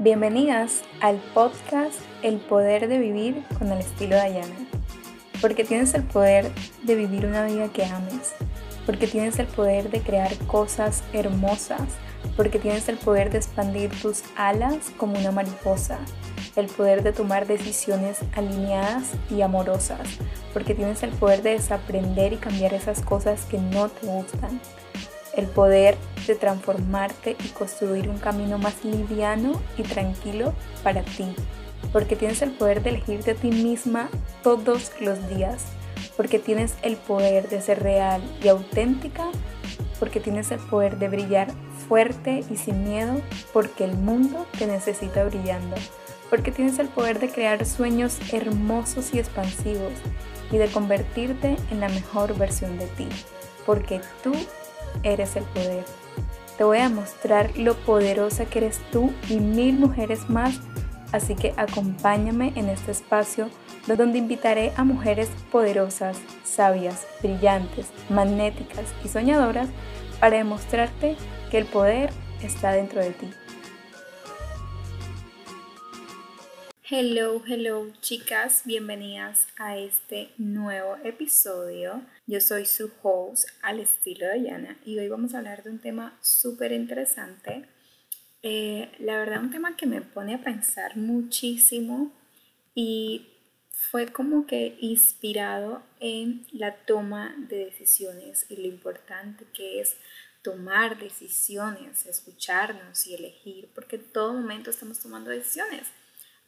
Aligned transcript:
Bienvenidas 0.00 0.82
al 1.00 1.16
podcast 1.34 1.98
El 2.22 2.36
poder 2.36 2.86
de 2.86 2.98
vivir 2.98 3.42
con 3.58 3.72
el 3.72 3.78
estilo 3.78 4.14
Dayana. 4.14 4.54
Porque 5.40 5.64
tienes 5.64 5.92
el 5.92 6.04
poder 6.04 6.52
de 6.84 6.94
vivir 6.94 7.26
una 7.26 7.44
vida 7.46 7.66
que 7.72 7.84
ames. 7.84 8.36
Porque 8.86 9.08
tienes 9.08 9.40
el 9.40 9.48
poder 9.48 9.90
de 9.90 10.00
crear 10.00 10.32
cosas 10.46 11.02
hermosas. 11.12 11.82
Porque 12.36 12.60
tienes 12.60 12.88
el 12.88 12.96
poder 12.96 13.30
de 13.30 13.38
expandir 13.38 13.90
tus 14.00 14.22
alas 14.36 14.92
como 14.96 15.18
una 15.18 15.32
mariposa. 15.32 15.98
El 16.54 16.66
poder 16.66 17.02
de 17.02 17.12
tomar 17.12 17.48
decisiones 17.48 18.20
alineadas 18.36 19.14
y 19.30 19.42
amorosas. 19.42 20.06
Porque 20.54 20.76
tienes 20.76 21.02
el 21.02 21.10
poder 21.10 21.42
de 21.42 21.50
desaprender 21.50 22.34
y 22.34 22.36
cambiar 22.36 22.72
esas 22.72 23.02
cosas 23.02 23.46
que 23.46 23.58
no 23.58 23.88
te 23.88 24.06
gustan 24.06 24.60
el 25.38 25.46
poder 25.46 25.96
de 26.26 26.34
transformarte 26.34 27.36
y 27.44 27.48
construir 27.48 28.08
un 28.08 28.18
camino 28.18 28.58
más 28.58 28.84
liviano 28.84 29.60
y 29.76 29.82
tranquilo 29.82 30.52
para 30.82 31.02
ti, 31.02 31.34
porque 31.92 32.16
tienes 32.16 32.42
el 32.42 32.50
poder 32.50 32.82
de 32.82 32.90
elegirte 32.90 33.30
a 33.30 33.34
ti 33.34 33.50
misma 33.50 34.10
todos 34.42 34.90
los 35.00 35.28
días, 35.28 35.64
porque 36.16 36.40
tienes 36.40 36.74
el 36.82 36.96
poder 36.96 37.48
de 37.48 37.62
ser 37.62 37.82
real 37.82 38.20
y 38.42 38.48
auténtica, 38.48 39.28
porque 40.00 40.18
tienes 40.18 40.50
el 40.50 40.58
poder 40.58 40.98
de 40.98 41.08
brillar 41.08 41.48
fuerte 41.88 42.44
y 42.50 42.56
sin 42.56 42.84
miedo, 42.84 43.20
porque 43.52 43.84
el 43.84 43.96
mundo 43.96 44.44
te 44.58 44.66
necesita 44.66 45.24
brillando, 45.24 45.76
porque 46.30 46.50
tienes 46.50 46.80
el 46.80 46.88
poder 46.88 47.20
de 47.20 47.30
crear 47.30 47.64
sueños 47.64 48.18
hermosos 48.32 49.14
y 49.14 49.20
expansivos. 49.20 49.92
Y 50.50 50.56
de 50.56 50.68
convertirte 50.68 51.56
en 51.70 51.80
la 51.80 51.90
mejor 51.90 52.34
versión 52.34 52.78
de 52.78 52.86
ti, 52.86 53.06
porque 53.66 54.00
tú 54.22 54.32
eres 55.02 55.36
el 55.36 55.44
poder. 55.44 55.84
Te 56.56 56.64
voy 56.64 56.78
a 56.78 56.88
mostrar 56.88 57.56
lo 57.56 57.74
poderosa 57.74 58.46
que 58.46 58.58
eres 58.58 58.80
tú 58.90 59.12
y 59.28 59.38
mil 59.38 59.78
mujeres 59.78 60.28
más, 60.28 60.60
así 61.12 61.34
que 61.34 61.54
acompáñame 61.56 62.52
en 62.56 62.68
este 62.68 62.90
espacio 62.90 63.48
donde 63.96 64.18
invitaré 64.18 64.72
a 64.76 64.84
mujeres 64.84 65.30
poderosas, 65.50 66.18
sabias, 66.44 67.06
brillantes, 67.22 67.86
magnéticas 68.10 68.84
y 69.04 69.08
soñadoras 69.08 69.68
para 70.20 70.36
demostrarte 70.36 71.16
que 71.50 71.58
el 71.58 71.64
poder 71.64 72.10
está 72.42 72.72
dentro 72.72 73.00
de 73.00 73.10
ti. 73.10 73.30
Hello, 76.90 77.42
hello 77.46 77.92
chicas, 78.00 78.62
bienvenidas 78.64 79.46
a 79.58 79.76
este 79.76 80.30
nuevo 80.38 80.96
episodio. 81.04 82.00
Yo 82.26 82.40
soy 82.40 82.64
su 82.64 82.90
host 83.02 83.46
al 83.60 83.80
estilo 83.80 84.26
de 84.26 84.40
Diana 84.40 84.78
y 84.86 84.98
hoy 84.98 85.06
vamos 85.10 85.34
a 85.34 85.38
hablar 85.38 85.62
de 85.62 85.68
un 85.68 85.80
tema 85.80 86.18
súper 86.22 86.72
interesante. 86.72 87.68
Eh, 88.42 88.90
la 89.00 89.18
verdad, 89.18 89.42
un 89.42 89.50
tema 89.50 89.76
que 89.76 89.84
me 89.84 90.00
pone 90.00 90.34
a 90.34 90.42
pensar 90.42 90.96
muchísimo 90.96 92.10
y 92.74 93.34
fue 93.70 94.06
como 94.10 94.46
que 94.46 94.78
inspirado 94.80 95.82
en 96.00 96.46
la 96.52 96.74
toma 96.86 97.36
de 97.50 97.66
decisiones 97.66 98.46
y 98.48 98.56
lo 98.56 98.66
importante 98.66 99.44
que 99.52 99.80
es 99.80 99.94
tomar 100.40 100.98
decisiones, 100.98 102.06
escucharnos 102.06 103.06
y 103.06 103.14
elegir, 103.14 103.68
porque 103.74 103.96
en 103.96 104.10
todo 104.10 104.32
momento 104.32 104.70
estamos 104.70 104.98
tomando 105.00 105.28
decisiones 105.28 105.82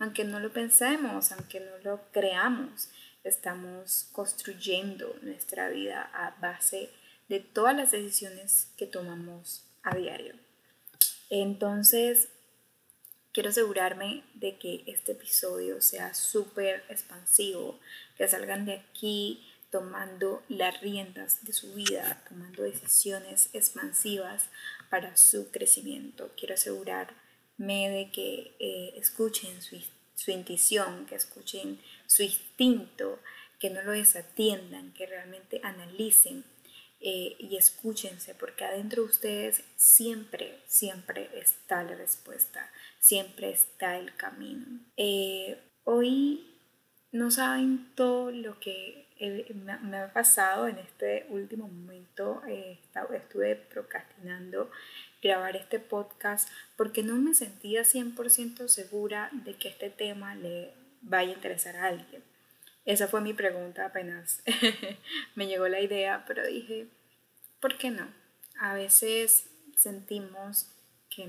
aunque 0.00 0.24
no 0.24 0.40
lo 0.40 0.52
pensemos, 0.52 1.30
aunque 1.30 1.60
no 1.60 1.78
lo 1.84 2.10
creamos, 2.10 2.88
estamos 3.22 4.08
construyendo 4.12 5.14
nuestra 5.22 5.68
vida 5.68 6.10
a 6.14 6.30
base 6.40 6.90
de 7.28 7.38
todas 7.38 7.76
las 7.76 7.92
decisiones 7.92 8.68
que 8.76 8.86
tomamos 8.86 9.64
a 9.82 9.94
diario. 9.94 10.34
Entonces, 11.28 12.30
quiero 13.32 13.50
asegurarme 13.50 14.24
de 14.34 14.56
que 14.56 14.82
este 14.86 15.12
episodio 15.12 15.82
sea 15.82 16.14
súper 16.14 16.82
expansivo, 16.88 17.78
que 18.16 18.26
salgan 18.26 18.64
de 18.64 18.78
aquí 18.78 19.46
tomando 19.70 20.42
las 20.48 20.80
riendas 20.80 21.44
de 21.44 21.52
su 21.52 21.74
vida, 21.74 22.24
tomando 22.26 22.62
decisiones 22.62 23.50
expansivas 23.52 24.44
para 24.88 25.16
su 25.16 25.50
crecimiento. 25.50 26.32
Quiero 26.36 26.54
asegurar 26.54 27.14
de 27.90 28.10
que 28.10 28.56
eh, 28.58 28.94
escuchen 28.96 29.60
su, 29.60 29.76
su 30.14 30.30
intuición, 30.30 31.06
que 31.06 31.14
escuchen 31.14 31.78
su 32.06 32.22
instinto, 32.22 33.18
que 33.58 33.70
no 33.70 33.82
lo 33.82 33.92
desatiendan, 33.92 34.92
que 34.94 35.06
realmente 35.06 35.60
analicen 35.62 36.44
eh, 37.00 37.36
y 37.38 37.56
escúchense, 37.56 38.34
porque 38.34 38.64
adentro 38.64 39.02
de 39.02 39.08
ustedes 39.08 39.64
siempre, 39.76 40.58
siempre 40.66 41.30
está 41.34 41.82
la 41.82 41.94
respuesta, 41.94 42.70
siempre 42.98 43.50
está 43.50 43.98
el 43.98 44.14
camino. 44.16 44.80
Eh, 44.96 45.58
hoy 45.84 46.46
no 47.12 47.30
saben 47.30 47.92
todo 47.94 48.30
lo 48.30 48.58
que 48.58 49.08
me, 49.54 49.96
ha 49.98 50.12
pasado 50.12 50.66
en 50.66 50.78
este 50.78 51.26
último 51.28 51.68
momento. 51.68 52.42
estuve 52.46 53.56
procrastinando 53.56 54.70
grabar 55.22 55.56
este 55.56 55.78
podcast 55.78 56.48
porque 56.76 57.02
no 57.02 57.16
me 57.16 57.34
sentía 57.34 57.82
100% 57.82 58.68
segura 58.68 59.30
de 59.32 59.54
que 59.54 59.68
este 59.68 59.90
tema 59.90 60.34
le 60.34 60.72
vaya 61.02 61.30
a 61.30 61.34
interesar 61.34 61.76
a 61.76 61.86
alguien. 61.86 62.22
Esa 62.84 63.08
fue 63.08 63.20
mi 63.20 63.34
pregunta 63.34 63.86
apenas 63.86 64.42
me 65.34 65.46
llegó 65.46 65.68
la 65.68 65.80
idea, 65.80 66.24
pero 66.26 66.46
dije, 66.46 66.88
¿por 67.60 67.76
qué 67.76 67.90
no? 67.90 68.08
A 68.58 68.74
veces 68.74 69.50
sentimos 69.76 70.72
que 71.08 71.26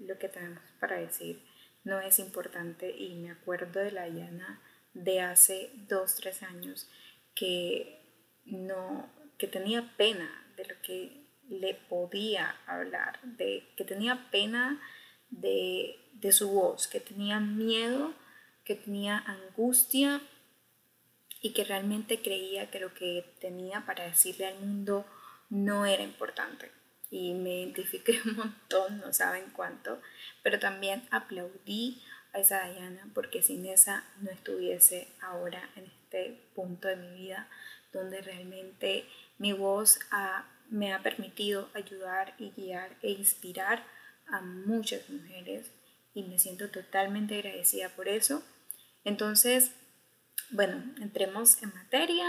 lo 0.00 0.18
que 0.18 0.28
tenemos 0.28 0.62
para 0.80 0.96
decir 0.96 1.42
no 1.84 2.00
es 2.00 2.18
importante 2.18 2.90
y 2.96 3.14
me 3.14 3.30
acuerdo 3.30 3.80
de 3.80 3.92
la 3.92 4.08
Yana 4.08 4.60
de 4.94 5.20
hace 5.20 5.70
dos, 5.88 6.16
tres 6.16 6.42
años 6.42 6.88
que 7.34 7.98
no, 8.44 9.10
que 9.38 9.48
tenía 9.48 9.94
pena 9.96 10.30
de 10.56 10.66
lo 10.66 10.80
que 10.82 11.21
le 11.60 11.74
podía 11.74 12.56
hablar, 12.66 13.20
de 13.22 13.66
que 13.76 13.84
tenía 13.84 14.28
pena 14.30 14.80
de, 15.30 15.98
de 16.14 16.32
su 16.32 16.50
voz, 16.50 16.88
que 16.88 17.00
tenía 17.00 17.40
miedo, 17.40 18.14
que 18.64 18.74
tenía 18.74 19.18
angustia 19.18 20.20
y 21.40 21.52
que 21.52 21.64
realmente 21.64 22.22
creía 22.22 22.70
que 22.70 22.80
lo 22.80 22.94
que 22.94 23.24
tenía 23.40 23.84
para 23.84 24.04
decirle 24.04 24.46
al 24.46 24.60
mundo 24.60 25.04
no 25.50 25.86
era 25.86 26.02
importante. 26.02 26.70
Y 27.10 27.34
me 27.34 27.60
identifiqué 27.60 28.20
un 28.24 28.36
montón, 28.36 28.98
no 29.00 29.12
saben 29.12 29.50
cuánto, 29.54 30.00
pero 30.42 30.58
también 30.58 31.02
aplaudí 31.10 32.02
a 32.32 32.40
esa 32.40 32.68
Diana 32.70 33.08
porque 33.14 33.42
sin 33.42 33.66
esa 33.66 34.04
no 34.20 34.30
estuviese 34.30 35.08
ahora 35.20 35.68
en 35.76 35.84
este 35.84 36.40
punto 36.54 36.88
de 36.88 36.96
mi 36.96 37.14
vida 37.14 37.48
donde 37.92 38.22
realmente 38.22 39.04
mi 39.38 39.52
voz 39.52 39.98
ha 40.10 40.46
me 40.72 40.94
ha 40.94 41.02
permitido 41.02 41.68
ayudar 41.74 42.34
y 42.38 42.50
guiar 42.50 42.96
e 43.02 43.10
inspirar 43.10 43.84
a 44.26 44.40
muchas 44.40 45.08
mujeres 45.10 45.70
y 46.14 46.24
me 46.24 46.38
siento 46.38 46.70
totalmente 46.70 47.36
agradecida 47.36 47.90
por 47.90 48.08
eso. 48.08 48.42
Entonces, 49.04 49.72
bueno, 50.50 50.82
entremos 51.00 51.62
en 51.62 51.74
materia. 51.74 52.26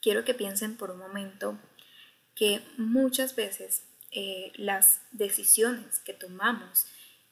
Quiero 0.00 0.24
que 0.24 0.32
piensen 0.32 0.76
por 0.76 0.90
un 0.90 0.98
momento 0.98 1.58
que 2.34 2.62
muchas 2.78 3.36
veces 3.36 3.86
eh, 4.10 4.52
las 4.56 5.02
decisiones 5.12 5.98
que 6.00 6.14
tomamos, 6.14 6.86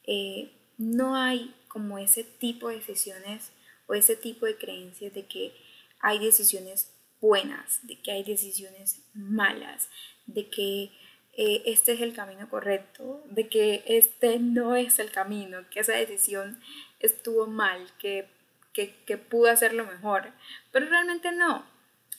eh, 0.04 0.52
no 0.76 1.16
hay 1.16 1.54
como 1.68 1.98
ese 1.98 2.24
tipo 2.24 2.68
de 2.68 2.76
decisiones 2.76 3.52
o 3.86 3.94
ese 3.94 4.16
tipo 4.16 4.44
de 4.44 4.56
creencias 4.56 5.14
de 5.14 5.26
que 5.26 5.54
hay 6.00 6.18
decisiones 6.18 6.91
buenas, 7.22 7.78
de 7.86 7.98
que 8.02 8.12
hay 8.12 8.24
decisiones 8.24 9.00
malas, 9.14 9.88
de 10.26 10.50
que 10.50 10.90
eh, 11.34 11.62
este 11.64 11.92
es 11.92 12.02
el 12.02 12.12
camino 12.12 12.50
correcto, 12.50 13.22
de 13.30 13.48
que 13.48 13.82
este 13.86 14.38
no 14.38 14.76
es 14.76 14.98
el 14.98 15.10
camino, 15.10 15.60
que 15.70 15.80
esa 15.80 15.94
decisión 15.94 16.60
estuvo 17.00 17.46
mal, 17.46 17.90
que, 17.98 18.28
que, 18.74 18.94
que 19.06 19.16
pudo 19.16 19.50
hacerlo 19.50 19.86
mejor, 19.86 20.32
pero 20.72 20.86
realmente 20.86 21.32
no. 21.32 21.64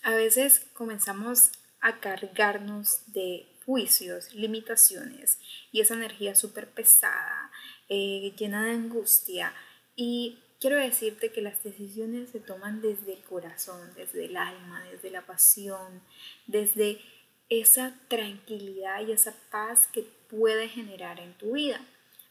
A 0.01 0.11
veces 0.11 0.65
comenzamos 0.73 1.51
a 1.81 1.99
cargarnos 1.99 3.01
de 3.07 3.45
juicios, 3.65 4.33
limitaciones 4.33 5.37
y 5.71 5.81
esa 5.81 5.93
energía 5.93 6.33
súper 6.33 6.69
pesada, 6.69 7.51
eh, 7.89 8.33
llena 8.37 8.65
de 8.65 8.71
angustia 8.71 9.53
y 9.95 10.39
quiero 10.63 10.77
decirte 10.77 11.33
que 11.33 11.41
las 11.41 11.61
decisiones 11.61 12.29
se 12.29 12.39
toman 12.39 12.81
desde 12.81 13.11
el 13.11 13.21
corazón, 13.23 13.93
desde 13.97 14.23
el 14.27 14.37
alma, 14.37 14.81
desde 14.89 15.11
la 15.11 15.25
pasión, 15.25 16.01
desde 16.47 17.01
esa 17.49 17.93
tranquilidad 18.07 19.05
y 19.05 19.11
esa 19.11 19.35
paz 19.51 19.87
que 19.87 20.03
puede 20.29 20.69
generar 20.69 21.19
en 21.19 21.37
tu 21.37 21.51
vida. 21.51 21.81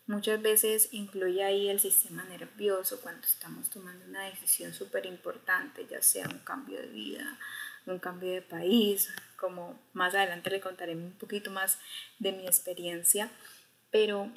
Muchas 0.06 0.40
veces 0.40 0.88
incluye 0.92 1.44
ahí 1.44 1.68
el 1.68 1.78
sistema 1.78 2.24
nervioso 2.24 3.02
cuando 3.02 3.26
estamos 3.26 3.68
tomando 3.68 4.06
una 4.06 4.24
decisión 4.24 4.72
súper 4.72 5.04
importante, 5.04 5.86
ya 5.86 6.00
sea 6.00 6.26
un 6.26 6.38
cambio 6.38 6.80
de 6.80 6.88
vida, 6.88 7.38
un 7.84 7.98
cambio 7.98 8.32
de 8.32 8.40
país, 8.40 9.10
como 9.36 9.78
más 9.92 10.14
adelante 10.14 10.48
le 10.48 10.62
contaré 10.62 10.96
un 10.96 11.12
poquito 11.18 11.50
más 11.50 11.78
de 12.18 12.32
mi 12.32 12.46
experiencia, 12.46 13.30
pero 13.90 14.32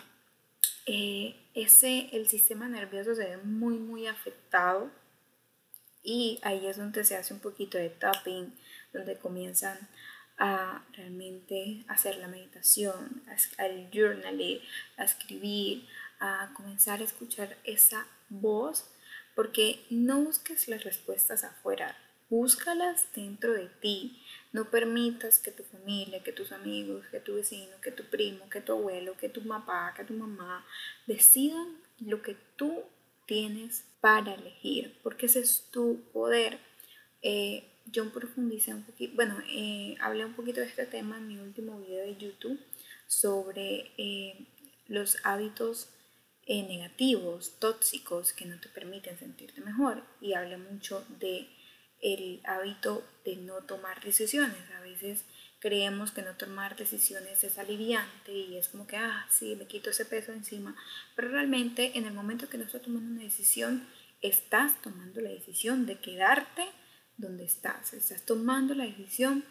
eh, 0.86 1.36
ese, 1.54 2.10
el 2.14 2.28
sistema 2.28 2.68
nervioso 2.68 3.16
se 3.16 3.26
ve 3.26 3.38
muy, 3.38 3.78
muy 3.78 4.08
afectado 4.08 4.92
y 6.04 6.40
ahí 6.44 6.68
es 6.68 6.78
donde 6.78 7.04
se 7.04 7.18
hace 7.18 7.34
un 7.34 7.40
poquito 7.40 7.78
de 7.78 7.90
tapping, 7.90 8.54
donde 8.94 9.18
comienzan 9.18 9.78
a 10.38 10.86
realmente 10.94 11.84
hacer 11.88 12.18
la 12.18 12.28
meditación, 12.28 13.24
al 13.58 13.90
journaling, 13.92 14.60
a 14.98 15.06
escribir, 15.06 15.88
a 16.20 16.52
comenzar 16.54 17.00
a 17.02 17.06
escuchar 17.06 17.58
esa 17.64 18.06
voz, 18.30 18.86
porque 19.34 19.86
no 19.90 20.22
busques 20.22 20.68
las 20.68 20.84
respuestas 20.84 21.44
afuera, 21.44 21.98
búscalas 22.30 23.08
dentro 23.14 23.54
de 23.54 23.68
ti. 23.68 24.22
No 24.52 24.70
permitas 24.70 25.40
que 25.40 25.52
tu 25.52 25.64
familia, 25.64 26.24
que 26.24 26.32
tus 26.32 26.52
amigos, 26.52 27.06
que 27.12 27.20
tu 27.20 27.36
vecino, 27.36 27.80
que 27.82 27.92
tu 27.92 28.04
primo, 28.06 28.50
que 28.50 28.62
tu 28.62 28.74
abuelo, 28.74 29.18
que 29.18 29.30
tu 29.30 29.46
papá, 29.46 29.94
que 29.96 30.04
tu 30.06 30.14
mamá 30.14 30.66
decidan 31.08 31.78
lo 32.00 32.22
que 32.22 32.36
tú 32.56 32.84
tienes 33.26 33.86
para 34.02 34.34
elegir, 34.36 34.98
porque 35.04 35.26
ese 35.26 35.40
es 35.40 35.68
tu 35.72 36.02
poder. 36.14 36.60
Eh, 37.22 37.64
yo 37.92 38.12
profundicé 38.12 38.74
un 38.74 38.84
poquito, 38.84 39.16
bueno, 39.16 39.38
eh, 39.50 39.96
hablé 40.00 40.26
un 40.26 40.34
poquito 40.34 40.60
de 40.60 40.68
este 40.68 40.86
tema 40.86 41.18
en 41.18 41.28
mi 41.28 41.38
último 41.38 41.80
video 41.80 42.04
de 42.06 42.18
YouTube 42.18 42.60
sobre 43.08 43.92
eh, 43.98 44.48
los 44.88 45.18
hábitos 45.24 45.90
negativos, 46.48 47.58
tóxicos, 47.60 48.32
que 48.32 48.46
no 48.46 48.60
te 48.60 48.70
permiten 48.70 49.18
sentirte 49.18 49.62
mejor. 49.62 50.04
Y 50.22 50.34
hablé 50.34 50.58
mucho 50.58 51.04
de 51.20 51.48
el 52.02 52.42
hábito 52.46 53.04
de 53.24 53.36
no 53.38 53.64
tomar 53.64 54.04
decisiones. 54.04 54.58
A 54.78 54.82
veces 54.82 55.26
creemos 55.60 56.12
que 56.12 56.22
no 56.22 56.36
tomar 56.36 56.76
decisiones 56.76 57.44
es 57.44 57.58
aliviante 57.58 58.32
y 58.32 58.58
es 58.58 58.70
como 58.70 58.86
que, 58.86 58.98
ah, 58.98 59.28
sí, 59.32 59.56
me 59.56 59.68
quito 59.68 59.90
ese 59.90 60.06
peso 60.06 60.32
encima. 60.32 60.76
Pero 61.16 61.30
realmente 61.30 61.98
en 61.98 62.06
el 62.06 62.14
momento 62.14 62.50
que 62.50 62.58
no 62.58 62.66
estás 62.66 62.84
tomando 62.84 63.12
una 63.12 63.24
decisión, 63.24 63.88
estás 64.22 64.82
tomando 64.82 65.22
la 65.22 65.30
decisión 65.30 65.86
de 65.86 66.00
quedarte 66.00 66.68
donde 67.18 67.46
estás. 67.46 67.94
Estás 67.94 68.24
tomando 68.26 68.76
la 68.76 68.86
decisión 68.86 69.44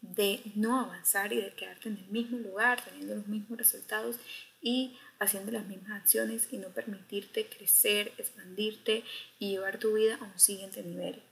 de 0.00 0.40
no 0.54 0.80
avanzar 0.80 1.32
y 1.32 1.36
de 1.36 1.52
quedarte 1.52 1.90
en 1.90 1.98
el 1.98 2.08
mismo 2.08 2.38
lugar, 2.38 2.82
teniendo 2.82 3.14
los 3.16 3.26
mismos 3.28 3.58
resultados 3.58 4.16
y 4.60 4.98
haciendo 5.18 5.52
las 5.52 5.66
mismas 5.66 6.02
acciones 6.02 6.48
y 6.50 6.58
no 6.58 6.68
permitirte 6.68 7.46
crecer, 7.48 8.12
expandirte 8.16 9.04
y 9.38 9.50
llevar 9.50 9.78
tu 9.78 9.94
vida 9.94 10.16
a 10.16 10.24
un 10.24 10.38
siguiente 10.38 10.82
nivel. 10.82 11.22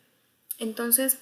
Entonces, 0.58 1.18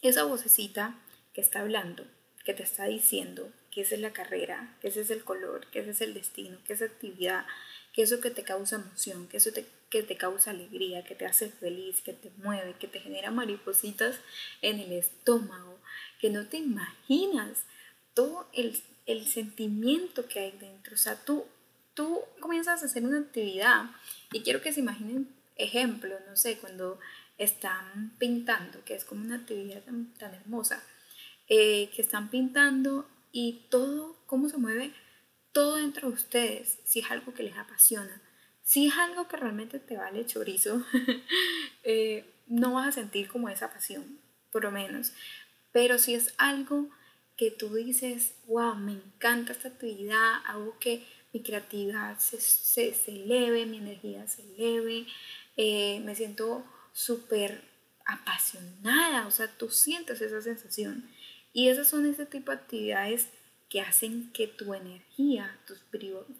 esa 0.00 0.24
vocecita 0.24 0.98
que 1.32 1.40
está 1.40 1.60
hablando, 1.60 2.04
que 2.44 2.54
te 2.54 2.62
está 2.62 2.86
diciendo 2.86 3.50
que 3.70 3.82
esa 3.82 3.94
es 3.94 4.00
la 4.00 4.12
carrera, 4.12 4.76
que 4.80 4.88
ese 4.88 5.02
es 5.02 5.10
el 5.10 5.24
color, 5.24 5.66
que 5.70 5.80
ese 5.80 5.90
es 5.90 6.00
el 6.00 6.14
destino, 6.14 6.58
que 6.66 6.72
esa 6.72 6.86
actividad, 6.86 7.46
que 7.92 8.02
eso 8.02 8.20
que 8.20 8.30
te 8.30 8.42
causa 8.42 8.76
emoción, 8.76 9.28
que 9.28 9.36
eso 9.36 9.50
que 9.90 10.02
te 10.02 10.16
causa 10.16 10.50
alegría, 10.50 11.04
que 11.04 11.14
te 11.14 11.26
hace 11.26 11.50
feliz, 11.50 12.00
que 12.02 12.12
te 12.12 12.30
mueve, 12.38 12.74
que 12.78 12.88
te 12.88 13.00
genera 13.00 13.30
maripositas 13.30 14.16
en 14.60 14.80
el 14.80 14.92
estómago, 14.92 15.78
que 16.20 16.30
no 16.30 16.46
te 16.46 16.58
imaginas 16.58 17.64
todo 18.14 18.48
el, 18.52 18.78
el 19.06 19.26
sentimiento 19.26 20.26
que 20.26 20.40
hay 20.40 20.52
dentro. 20.52 20.94
O 20.94 20.98
sea, 20.98 21.22
tú, 21.24 21.46
tú 21.94 22.20
comienzas 22.40 22.82
a 22.82 22.86
hacer 22.86 23.04
una 23.04 23.20
actividad 23.20 23.90
y 24.32 24.42
quiero 24.42 24.60
que 24.60 24.72
se 24.72 24.80
imaginen 24.80 25.28
ejemplo, 25.56 26.14
no 26.28 26.36
sé, 26.36 26.58
cuando 26.58 26.98
están 27.42 28.14
pintando, 28.18 28.84
que 28.84 28.94
es 28.94 29.04
como 29.04 29.24
una 29.24 29.36
actividad 29.36 29.82
tan 30.18 30.34
hermosa 30.34 30.82
eh, 31.48 31.90
que 31.94 32.02
están 32.02 32.30
pintando 32.30 33.08
y 33.32 33.66
todo, 33.68 34.16
cómo 34.26 34.48
se 34.48 34.58
mueve 34.58 34.92
todo 35.52 35.76
dentro 35.76 36.08
de 36.08 36.14
ustedes, 36.14 36.78
si 36.84 37.00
es 37.00 37.10
algo 37.10 37.34
que 37.34 37.42
les 37.42 37.56
apasiona. 37.56 38.22
Si 38.62 38.86
es 38.86 38.94
algo 38.96 39.28
que 39.28 39.36
realmente 39.36 39.78
te 39.78 39.96
vale 39.96 40.24
chorizo, 40.24 40.84
eh, 41.84 42.24
no 42.46 42.74
vas 42.74 42.88
a 42.88 42.92
sentir 42.92 43.28
como 43.28 43.48
esa 43.48 43.70
pasión, 43.70 44.18
por 44.50 44.62
lo 44.62 44.70
menos. 44.70 45.12
Pero 45.72 45.98
si 45.98 46.14
es 46.14 46.32
algo 46.38 46.88
que 47.36 47.50
tú 47.50 47.74
dices, 47.74 48.34
wow, 48.46 48.74
me 48.76 48.92
encanta 48.92 49.52
esta 49.52 49.68
actividad, 49.68 50.40
hago 50.46 50.78
que 50.78 51.06
mi 51.32 51.42
creatividad 51.42 52.18
se, 52.18 52.40
se, 52.40 52.94
se 52.94 53.10
eleve, 53.10 53.66
mi 53.66 53.78
energía 53.78 54.26
se 54.26 54.42
eleve, 54.42 55.06
eh, 55.56 56.00
me 56.04 56.14
siento 56.14 56.64
súper 56.92 57.62
apasionada, 58.04 59.26
o 59.26 59.30
sea, 59.30 59.48
tú 59.56 59.70
sientes 59.70 60.20
esa 60.20 60.42
sensación. 60.42 61.08
Y 61.52 61.68
esas 61.68 61.88
son 61.88 62.06
ese 62.06 62.26
tipo 62.26 62.50
de 62.50 62.58
actividades 62.58 63.28
que 63.68 63.80
hacen 63.80 64.30
que 64.32 64.46
tu 64.48 64.74
energía, 64.74 65.58
tus, 65.66 65.82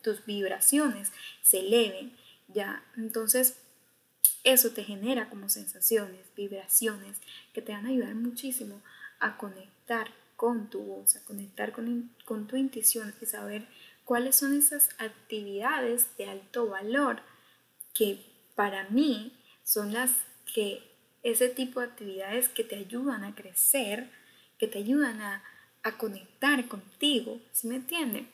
tus 0.02 0.24
vibraciones 0.26 1.12
se 1.42 1.60
eleven, 1.60 2.16
¿ya? 2.48 2.84
Entonces, 2.96 3.58
eso 4.44 4.70
te 4.70 4.84
genera 4.84 5.30
como 5.30 5.48
sensaciones, 5.48 6.26
vibraciones 6.36 7.18
que 7.54 7.62
te 7.62 7.72
van 7.72 7.86
a 7.86 7.90
ayudar 7.90 8.14
muchísimo 8.14 8.82
a 9.20 9.36
conectar 9.38 10.10
con 10.36 10.68
tu 10.68 10.80
voz, 10.80 11.16
a 11.16 11.24
conectar 11.24 11.72
con, 11.72 12.10
con 12.24 12.46
tu 12.48 12.56
intuición 12.56 13.14
y 13.20 13.26
saber 13.26 13.68
cuáles 14.04 14.36
son 14.36 14.56
esas 14.56 14.90
actividades 14.98 16.16
de 16.16 16.28
alto 16.28 16.66
valor 16.66 17.20
que 17.94 18.26
para 18.56 18.88
mí 18.90 19.38
son 19.62 19.92
las 19.92 20.10
que 20.54 20.82
ese 21.22 21.48
tipo 21.48 21.80
de 21.80 21.86
actividades 21.86 22.48
que 22.48 22.64
te 22.64 22.76
ayudan 22.76 23.24
a 23.24 23.34
crecer, 23.34 24.10
que 24.58 24.68
te 24.68 24.78
ayudan 24.78 25.20
a, 25.20 25.42
conectar 25.98 26.68
contigo, 26.68 27.40
¿sí 27.50 27.66
me 27.66 27.74
entienden? 27.74 28.30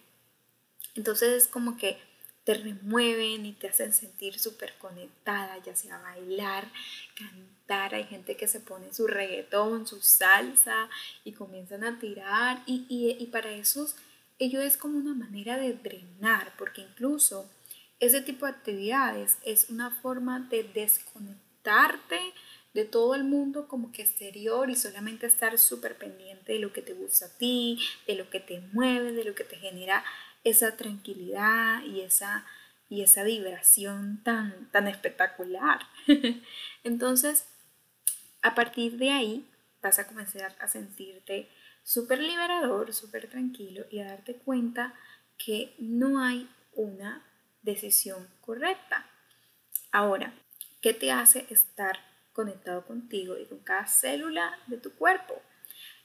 Entonces 0.94 1.30
es 1.30 1.48
como 1.48 1.78
que 1.78 1.96
te 2.44 2.52
remueven 2.52 3.46
y 3.46 3.54
te 3.54 3.68
hacen 3.68 3.94
sentir 3.94 4.38
súper 4.38 4.74
conectada, 4.76 5.56
ya 5.64 5.74
sea 5.74 5.96
bailar, 5.98 6.70
cantar, 7.14 7.94
hay 7.94 8.04
gente 8.04 8.36
que 8.36 8.48
se 8.48 8.60
pone 8.60 8.92
su 8.92 9.06
reggaetón, 9.06 9.86
su 9.86 10.02
salsa 10.02 10.90
y 11.24 11.32
comienzan 11.32 11.84
a 11.84 11.98
tirar 11.98 12.62
y, 12.66 12.84
y 12.90 13.26
para 13.28 13.50
esos 13.52 13.96
ello 14.38 14.60
es 14.60 14.76
como 14.76 14.98
una 14.98 15.14
manera 15.14 15.56
de 15.56 15.72
drenar, 15.72 16.52
porque 16.56 16.82
incluso 16.82 17.50
ese 17.98 18.20
tipo 18.20 18.46
de 18.46 18.52
actividades 18.52 19.38
es 19.44 19.70
una 19.70 19.90
forma 19.90 20.40
de 20.40 20.62
de 22.74 22.84
todo 22.84 23.14
el 23.14 23.24
mundo 23.24 23.66
como 23.66 23.92
que 23.92 24.02
exterior 24.02 24.70
y 24.70 24.76
solamente 24.76 25.26
estar 25.26 25.58
súper 25.58 25.96
pendiente 25.96 26.52
de 26.52 26.58
lo 26.58 26.72
que 26.72 26.82
te 26.82 26.92
gusta 26.94 27.26
a 27.26 27.38
ti, 27.38 27.78
de 28.06 28.14
lo 28.14 28.30
que 28.30 28.40
te 28.40 28.60
mueve, 28.72 29.12
de 29.12 29.24
lo 29.24 29.34
que 29.34 29.44
te 29.44 29.56
genera 29.56 30.04
esa 30.44 30.76
tranquilidad 30.76 31.82
y 31.82 32.02
esa, 32.02 32.46
y 32.88 33.02
esa 33.02 33.24
vibración 33.24 34.22
tan, 34.22 34.70
tan 34.70 34.86
espectacular. 34.86 35.80
Entonces, 36.84 37.46
a 38.42 38.54
partir 38.54 38.98
de 38.98 39.10
ahí 39.10 39.50
vas 39.82 39.98
a 39.98 40.06
comenzar 40.06 40.54
a 40.60 40.68
sentirte 40.68 41.48
súper 41.82 42.20
liberador, 42.20 42.92
súper 42.92 43.28
tranquilo 43.28 43.86
y 43.90 44.00
a 44.00 44.06
darte 44.06 44.34
cuenta 44.34 44.94
que 45.36 45.74
no 45.78 46.22
hay 46.22 46.48
una 46.74 47.24
decisión 47.62 48.28
correcta. 48.40 49.06
Ahora, 49.90 50.34
¿qué 50.80 50.94
te 50.94 51.10
hace 51.10 51.46
estar 51.50 51.98
conectado 52.38 52.86
contigo 52.86 53.36
y 53.36 53.46
con 53.46 53.58
cada 53.58 53.88
célula 53.88 54.56
de 54.68 54.76
tu 54.76 54.92
cuerpo, 54.92 55.42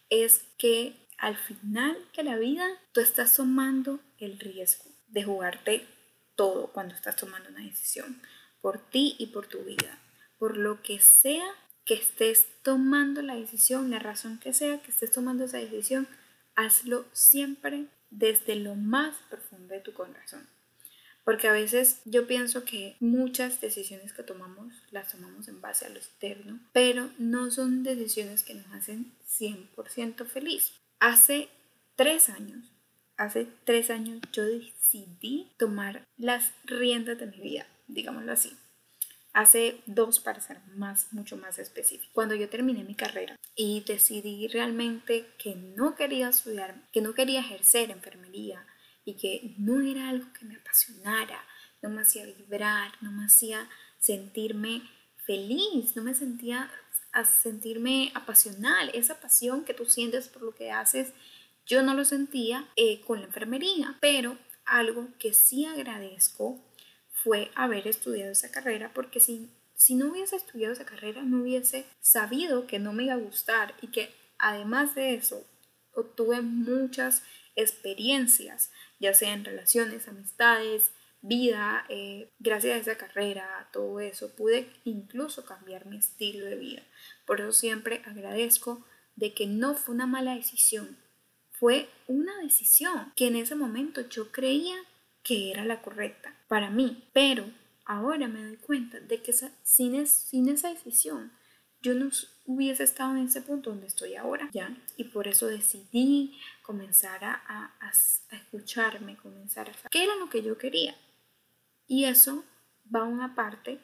es 0.10 0.46
que 0.58 1.08
al 1.20 1.38
final 1.38 1.96
de 2.18 2.24
la 2.24 2.38
vida 2.38 2.66
tú 2.92 3.02
estás 3.02 3.36
tomando 3.36 4.00
el 4.18 4.40
riesgo 4.40 4.86
de 5.08 5.24
jugarte 5.24 5.88
todo 6.36 6.72
cuando 6.74 6.96
estás 6.96 7.16
tomando 7.18 7.50
una 7.50 7.62
decisión, 7.62 8.20
por 8.62 8.80
ti 8.80 9.16
y 9.20 9.28
por 9.28 9.46
tu 9.46 9.60
vida, 9.60 10.00
por 10.40 10.58
lo 10.58 10.82
que 10.82 11.00
sea 11.00 11.46
que 11.86 11.94
estés 11.94 12.48
tomando 12.64 13.22
la 13.22 13.36
decisión, 13.36 13.92
la 13.92 14.00
razón 14.00 14.40
que 14.40 14.54
sea 14.54 14.82
que 14.82 14.90
estés 14.90 15.12
tomando 15.12 15.44
esa 15.44 15.58
decisión, 15.60 16.08
hazlo 16.56 17.06
siempre 17.12 17.86
desde 18.10 18.56
lo 18.56 18.74
más 18.74 19.16
profundo 19.30 19.74
de 19.74 19.82
tu 19.82 19.94
corazón. 19.94 20.48
Porque 21.24 21.48
a 21.48 21.54
veces 21.54 22.02
yo 22.06 22.28
pienso 22.28 22.66
que 22.66 22.98
muchas 23.00 23.62
decisiones 23.62 24.14
que 24.14 24.24
tomamos 24.24 24.74
las 24.92 25.12
tomamos 25.12 25.48
en 25.48 25.62
base 25.62 25.86
a 25.86 25.90
lo 25.90 25.98
externo, 25.98 26.60
pero 26.74 27.10
no 27.18 27.50
son 27.50 27.84
decisiones 27.84 28.44
que 28.44 28.56
nos 28.56 28.68
hacen 28.74 29.14
100% 29.28 30.26
feliz. 30.26 30.74
Hace 31.00 31.50
tres 31.96 32.30
años, 32.30 32.72
hace 33.18 33.48
tres 33.64 33.90
años 33.90 34.20
yo 34.32 34.44
decidí 34.44 35.52
tomar 35.58 36.06
las 36.18 36.52
riendas 36.66 37.18
de 37.18 37.28
mi 37.28 37.40
vida, 37.40 37.68
digámoslo 37.88 38.32
así. 38.32 38.58
Hace 39.34 39.82
dos 39.88 40.20
para 40.20 40.42
ser 40.42 40.60
más, 40.76 41.12
mucho 41.12 41.38
más 41.38 41.58
específico. 41.58 42.12
Cuando 42.14 42.36
yo 42.36 42.50
terminé 42.50 42.84
mi 42.84 42.94
carrera 42.94 43.36
y 43.56 43.84
decidí 43.88 44.48
realmente 44.48 45.26
que 45.40 45.56
no 45.56 45.96
quería 45.96 46.30
estudiar, 46.30 46.88
que 46.92 47.02
no 47.02 47.16
quería 47.16 47.40
ejercer 47.40 47.90
enfermería, 47.90 48.68
y 49.06 49.16
que 49.18 49.56
no 49.58 49.82
era 49.82 50.10
algo 50.10 50.32
que 50.34 50.46
me 50.46 50.56
apasionara, 50.56 51.44
no 51.82 51.90
me 51.90 52.02
hacía 52.02 52.26
vibrar, 52.26 52.92
no 53.02 53.12
me 53.12 53.26
hacía 53.26 53.70
sentirme 54.00 54.82
feliz, 55.18 55.96
no 55.96 56.04
me 56.04 56.14
sentía 56.14 56.72
a 57.12 57.26
sentirme 57.26 58.12
apasional, 58.16 58.90
esa 58.94 59.20
pasión 59.20 59.66
que 59.66 59.74
tú 59.74 59.86
sientes 59.86 60.28
por 60.30 60.42
lo 60.42 60.56
que 60.56 60.72
haces, 60.72 61.14
yo 61.66 61.84
no 61.84 61.94
lo 61.94 62.04
sentía 62.06 62.68
eh, 62.76 63.02
con 63.02 63.20
la 63.20 63.28
enfermería, 63.28 63.98
pero 64.02 64.38
algo 64.66 65.08
que 65.20 65.34
sí 65.34 65.66
agradezco 65.66 66.60
fue 67.24 67.52
haber 67.56 67.88
estudiado 67.88 68.32
esa 68.32 68.52
carrera 68.52 68.92
porque 68.94 69.20
si, 69.20 69.50
si 69.76 69.96
no 69.96 70.12
hubiese 70.12 70.36
estudiado 70.36 70.74
esa 70.74 70.86
carrera 70.86 71.22
no 71.24 71.42
hubiese 71.42 71.86
sabido 72.02 72.68
que 72.68 72.80
no 72.80 72.92
me 72.94 73.06
iba 73.06 73.14
a 73.14 73.18
gustar 73.18 73.76
y 73.82 73.88
que 73.88 74.14
además 74.38 74.96
de 74.96 75.16
eso 75.16 75.46
obtuve 75.94 76.42
muchas 76.42 77.24
experiencias, 77.56 78.72
ya 79.04 79.14
sea 79.14 79.34
en 79.34 79.44
relaciones, 79.44 80.08
amistades, 80.08 80.94
vida, 81.22 81.86
eh, 81.90 82.32
gracias 82.40 82.74
a 82.74 82.78
esa 82.78 82.98
carrera, 82.98 83.68
todo 83.74 84.00
eso, 84.00 84.34
pude 84.34 84.70
incluso 84.86 85.44
cambiar 85.44 85.86
mi 85.86 85.98
estilo 85.98 86.46
de 86.46 86.56
vida. 86.56 86.84
Por 87.26 87.42
eso 87.42 87.52
siempre 87.52 88.02
agradezco 88.06 88.86
de 89.18 89.34
que 89.34 89.46
no 89.46 89.76
fue 89.76 89.94
una 89.94 90.08
mala 90.08 90.36
decisión, 90.36 90.98
fue 91.52 91.90
una 92.08 92.38
decisión 92.40 93.12
que 93.18 93.28
en 93.28 93.36
ese 93.36 93.56
momento 93.56 94.08
yo 94.08 94.32
creía 94.32 94.78
que 95.22 95.52
era 95.52 95.66
la 95.66 95.82
correcta 95.82 96.34
para 96.48 96.70
mí, 96.70 97.10
pero 97.12 97.46
ahora 97.84 98.30
me 98.30 98.42
doy 98.42 98.56
cuenta 98.56 99.02
de 99.02 99.22
que 99.22 99.34
sin, 99.34 100.08
sin 100.08 100.48
esa 100.48 100.70
decisión 100.70 101.34
yo 101.84 101.94
no 101.94 102.10
hubiese 102.46 102.84
estado 102.84 103.12
en 103.16 103.26
ese 103.28 103.42
punto 103.42 103.70
donde 103.70 103.88
estoy 103.88 104.16
ahora, 104.16 104.50
¿ya? 104.54 104.76
Y 104.98 105.04
por 105.06 105.28
eso 105.28 105.48
decidí 105.48 106.40
comenzar 106.64 107.24
a, 107.24 107.74
escucharme, 108.32 109.18
comenzar 109.18 109.70
a 109.70 109.74
saber 109.74 109.92
qué 109.92 110.04
era 110.04 110.16
lo 110.16 110.30
que 110.30 110.42
yo 110.42 110.58
quería. 110.58 110.96
Y 111.86 112.06
eso 112.06 112.44
va 112.94 113.02
a 113.02 113.04
una 113.04 113.36
parte 113.36 113.80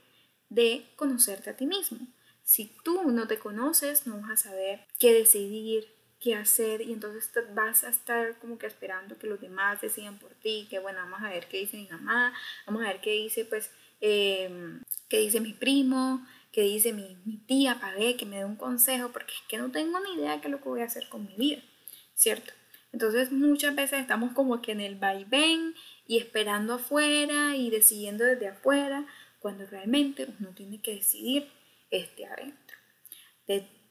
de 0.48 0.86
conocerte 0.96 1.50
a 1.50 1.58
ti 1.58 1.66
mismo. 1.68 2.00
Si 2.42 2.74
tú 2.84 3.12
no 3.12 3.28
te 3.28 3.38
conoces, 3.38 4.08
no 4.08 4.22
vas 4.22 4.32
a 4.32 4.50
saber 4.50 4.88
qué 4.98 5.14
decidir, 5.14 5.94
qué 6.20 6.36
hacer 6.36 6.82
y 6.82 6.94
entonces 6.94 7.32
vas 7.54 7.84
a 7.84 7.90
estar 7.90 8.40
como 8.40 8.58
que 8.58 8.68
esperando 8.68 9.18
que 9.18 9.28
los 9.28 9.40
demás 9.40 9.82
decidan 9.82 10.18
por 10.20 10.34
ti, 10.36 10.68
que 10.70 10.80
bueno, 10.80 11.00
vamos 11.00 11.22
a 11.22 11.30
ver 11.30 11.48
qué 11.48 11.58
dice 11.58 11.78
mi 11.78 11.88
mamá, 11.88 12.34
vamos 12.66 12.84
a 12.84 12.88
ver 12.88 13.02
qué 13.02 13.12
dice 13.12 13.46
pues, 13.46 13.72
em, 14.02 14.82
qué 15.10 15.20
dice 15.20 15.40
mi 15.42 15.54
primo, 15.54 16.26
qué 16.52 16.62
dice 16.62 16.94
mi, 16.94 17.18
mi 17.26 17.38
tía, 17.38 17.80
pagué, 17.80 18.16
que 18.16 18.26
me 18.26 18.38
dé 18.38 18.46
un 18.46 18.56
consejo, 18.56 19.10
porque 19.10 19.34
es 19.34 19.42
que 19.48 19.58
no 19.58 19.72
tengo 19.72 20.00
ni 20.00 20.16
idea 20.16 20.34
de 20.34 20.42
qué 20.42 20.48
es 20.48 20.52
lo 20.52 20.62
que 20.62 20.70
voy 20.70 20.82
a 20.82 20.86
hacer 20.86 21.08
con 21.10 21.26
mi 21.26 21.36
vida, 21.36 21.62
¿cierto? 22.16 22.54
Entonces 22.92 23.32
muchas 23.32 23.76
veces 23.76 24.00
estamos 24.00 24.34
como 24.34 24.62
que 24.62 24.72
en 24.72 24.82
el 24.82 24.96
vaivén 24.96 25.76
y 26.08 26.18
esperando 26.18 26.74
afuera 26.74 27.56
y 27.56 27.70
decidiendo 27.70 28.24
desde 28.24 28.48
afuera, 28.48 29.06
cuando 29.40 29.66
realmente 29.66 30.28
uno 30.40 30.50
tiene 30.54 30.82
que 30.82 30.96
decidir 30.96 31.48
desde 31.92 32.26
adentro. 32.26 32.78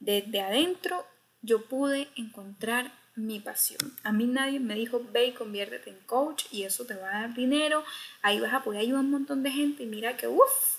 desde 0.01 0.41
adentro 0.41 1.07
yo 1.41 1.65
pude 1.67 2.09
encontrar 2.17 2.93
mi 3.15 3.41
pasión. 3.41 3.81
A 4.05 4.13
mí 4.13 4.27
nadie 4.27 4.61
me 4.61 4.75
dijo, 4.75 5.05
ve 5.13 5.27
y 5.27 5.33
conviértete 5.33 5.91
en 5.91 5.99
coach 6.07 6.45
y 6.53 6.63
eso 6.63 6.85
te 6.85 6.95
va 6.95 7.09
a 7.09 7.21
dar 7.23 7.35
dinero, 7.35 7.85
ahí 8.23 8.41
vas 8.41 8.55
a 8.55 8.63
poder 8.63 8.81
ayudar 8.81 8.99
a 8.99 9.05
un 9.05 9.11
montón 9.11 9.43
de 9.43 9.51
gente 9.51 9.83
y 9.83 9.87
mira 9.87 10.17
que, 10.17 10.29
uff, 10.29 10.78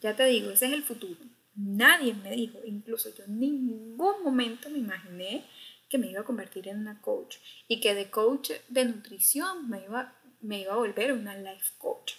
ya 0.00 0.16
te 0.16 0.24
digo, 0.24 0.50
ese 0.50 0.66
es 0.66 0.72
el 0.72 0.82
futuro. 0.82 1.20
Nadie 1.54 2.14
me 2.14 2.30
dijo, 2.30 2.58
incluso 2.64 3.14
yo 3.14 3.24
en 3.24 3.38
ningún 3.38 4.22
momento 4.22 4.70
me 4.70 4.78
imaginé 4.78 5.44
que 5.88 5.98
me 5.98 6.10
iba 6.10 6.20
a 6.20 6.24
convertir 6.24 6.68
en 6.68 6.78
una 6.78 7.00
coach 7.00 7.36
y 7.68 7.80
que 7.80 7.94
de 7.94 8.10
coach 8.10 8.52
de 8.68 8.84
nutrición 8.84 9.68
me 9.68 9.84
iba, 9.84 10.14
me 10.40 10.60
iba 10.60 10.72
a 10.72 10.76
volver 10.76 11.12
una 11.12 11.36
life 11.36 11.72
coach 11.78 12.14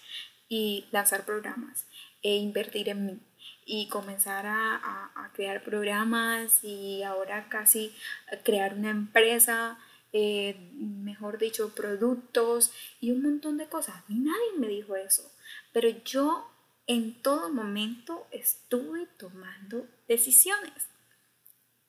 y 0.49 0.85
lanzar 0.91 1.25
programas 1.25 1.87
e 2.21 2.35
invertir 2.35 2.89
en 2.89 3.05
mí 3.05 3.19
y 3.65 3.87
comenzar 3.87 4.45
a, 4.45 5.31
crear 5.33 5.63
programas 5.63 6.61
y 6.63 7.03
ahora 7.03 7.47
casi 7.47 7.95
crear 8.43 8.73
una 8.73 8.89
empresa, 8.89 9.79
eh, 10.11 10.71
mejor 10.73 11.37
dicho, 11.37 11.73
productos 11.73 12.73
y 12.99 13.11
un 13.11 13.21
montón 13.21 13.57
de 13.57 13.69
cosas. 13.69 13.95
A 13.95 14.03
nadie 14.09 14.57
me 14.57 14.67
dijo 14.67 14.97
eso, 14.97 15.31
pero 15.71 15.87
yo 16.03 16.50
en 16.91 17.13
todo 17.21 17.49
momento 17.53 18.27
estuve 18.31 19.07
tomando 19.17 19.87
decisiones 20.09 20.89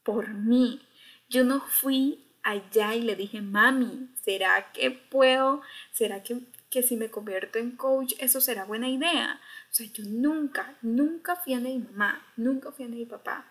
por 0.05 0.29
mí. 0.29 0.81
Yo 1.29 1.43
no 1.43 1.61
fui 1.61 2.25
allá 2.45 2.95
y 2.95 3.03
le 3.03 3.17
dije, 3.17 3.43
mami, 3.43 4.11
¿será 4.23 4.71
que 4.71 4.93
puedo? 4.93 5.61
¿Será 5.91 6.23
que, 6.23 6.43
que 6.71 6.85
si 6.85 6.97
me 6.97 7.11
convierto 7.11 7.59
en 7.59 7.73
coach 7.73 8.13
eso 8.21 8.41
será 8.41 8.65
buena 8.65 8.89
idea? 8.89 9.41
O 9.73 9.75
sea, 9.75 9.89
yo 9.93 10.05
nunca, 10.07 10.79
nunca 10.83 11.35
fui 11.35 11.55
a 11.55 11.59
mi 11.59 11.79
mamá, 11.79 12.25
nunca 12.37 12.71
fui 12.71 12.85
a 12.85 12.89
mi 12.89 13.05
papá 13.05 13.51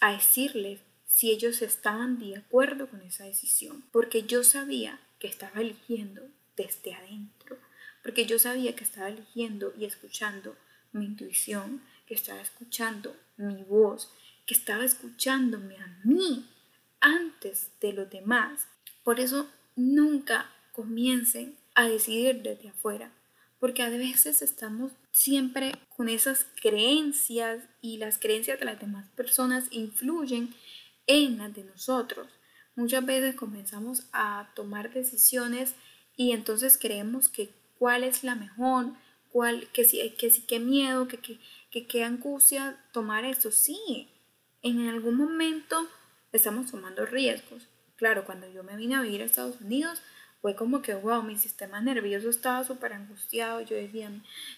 a 0.00 0.10
decirles 0.14 0.80
si 1.06 1.30
ellos 1.30 1.62
estaban 1.62 2.18
de 2.18 2.36
acuerdo 2.36 2.88
con 2.88 3.02
esa 3.02 3.26
decisión, 3.26 3.84
porque 3.92 4.24
yo 4.24 4.42
sabía 4.42 4.98
que 5.20 5.28
estaba 5.28 5.60
eligiendo 5.60 6.22
desde 6.56 6.94
adentro, 6.94 7.58
porque 8.02 8.26
yo 8.26 8.40
sabía 8.40 8.74
que 8.74 8.82
estaba 8.82 9.08
eligiendo 9.08 9.72
y 9.78 9.84
escuchando 9.84 10.56
mi 10.92 11.06
intuición, 11.06 11.82
que 12.06 12.14
estaba 12.14 12.40
escuchando 12.40 13.16
mi 13.36 13.62
voz, 13.62 14.12
que 14.46 14.54
estaba 14.54 14.84
escuchándome 14.84 15.76
a 15.76 16.00
mí 16.04 16.48
antes 17.00 17.70
de 17.80 17.92
los 17.92 18.10
demás. 18.10 18.66
Por 19.04 19.20
eso 19.20 19.48
nunca 19.76 20.50
comiencen 20.72 21.56
a 21.74 21.88
decidir 21.88 22.42
desde 22.42 22.68
afuera, 22.68 23.12
porque 23.58 23.82
a 23.82 23.88
veces 23.88 24.42
estamos 24.42 24.92
siempre 25.10 25.72
con 25.96 26.08
esas 26.08 26.46
creencias 26.60 27.62
y 27.80 27.98
las 27.98 28.18
creencias 28.18 28.58
de 28.58 28.64
las 28.64 28.80
demás 28.80 29.08
personas 29.10 29.66
influyen 29.70 30.54
en 31.06 31.38
las 31.38 31.54
de 31.54 31.64
nosotros. 31.64 32.28
Muchas 32.76 33.04
veces 33.04 33.34
comenzamos 33.34 34.04
a 34.12 34.50
tomar 34.54 34.92
decisiones 34.92 35.74
y 36.16 36.32
entonces 36.32 36.78
creemos 36.78 37.28
que 37.28 37.50
cuál 37.78 38.04
es 38.04 38.24
la 38.24 38.34
mejor, 38.34 38.94
cuál, 39.32 39.68
que 39.72 39.84
sí, 39.84 40.14
que 40.18 40.30
sí, 40.30 40.42
qué 40.46 40.58
miedo, 40.58 41.08
que, 41.08 41.18
que, 41.18 41.38
que 41.70 41.86
qué 41.86 42.04
angustia 42.04 42.84
tomar 42.92 43.24
esto. 43.24 43.50
Sí, 43.50 44.08
en 44.62 44.88
algún 44.88 45.16
momento 45.16 45.88
estamos 46.32 46.70
tomando 46.70 47.06
riesgos. 47.06 47.68
Claro, 47.96 48.24
cuando 48.24 48.50
yo 48.50 48.62
me 48.62 48.76
vine 48.76 48.96
a 48.96 49.02
vivir 49.02 49.22
a 49.22 49.26
Estados 49.26 49.60
Unidos, 49.60 50.00
fue 50.40 50.56
como 50.56 50.80
que, 50.80 50.94
wow, 50.94 51.22
mi 51.22 51.36
sistema 51.36 51.80
nervioso 51.80 52.30
estaba 52.30 52.64
súper 52.64 52.94
angustiado. 52.94 53.60
Yo 53.60 53.76
decía, 53.76 54.10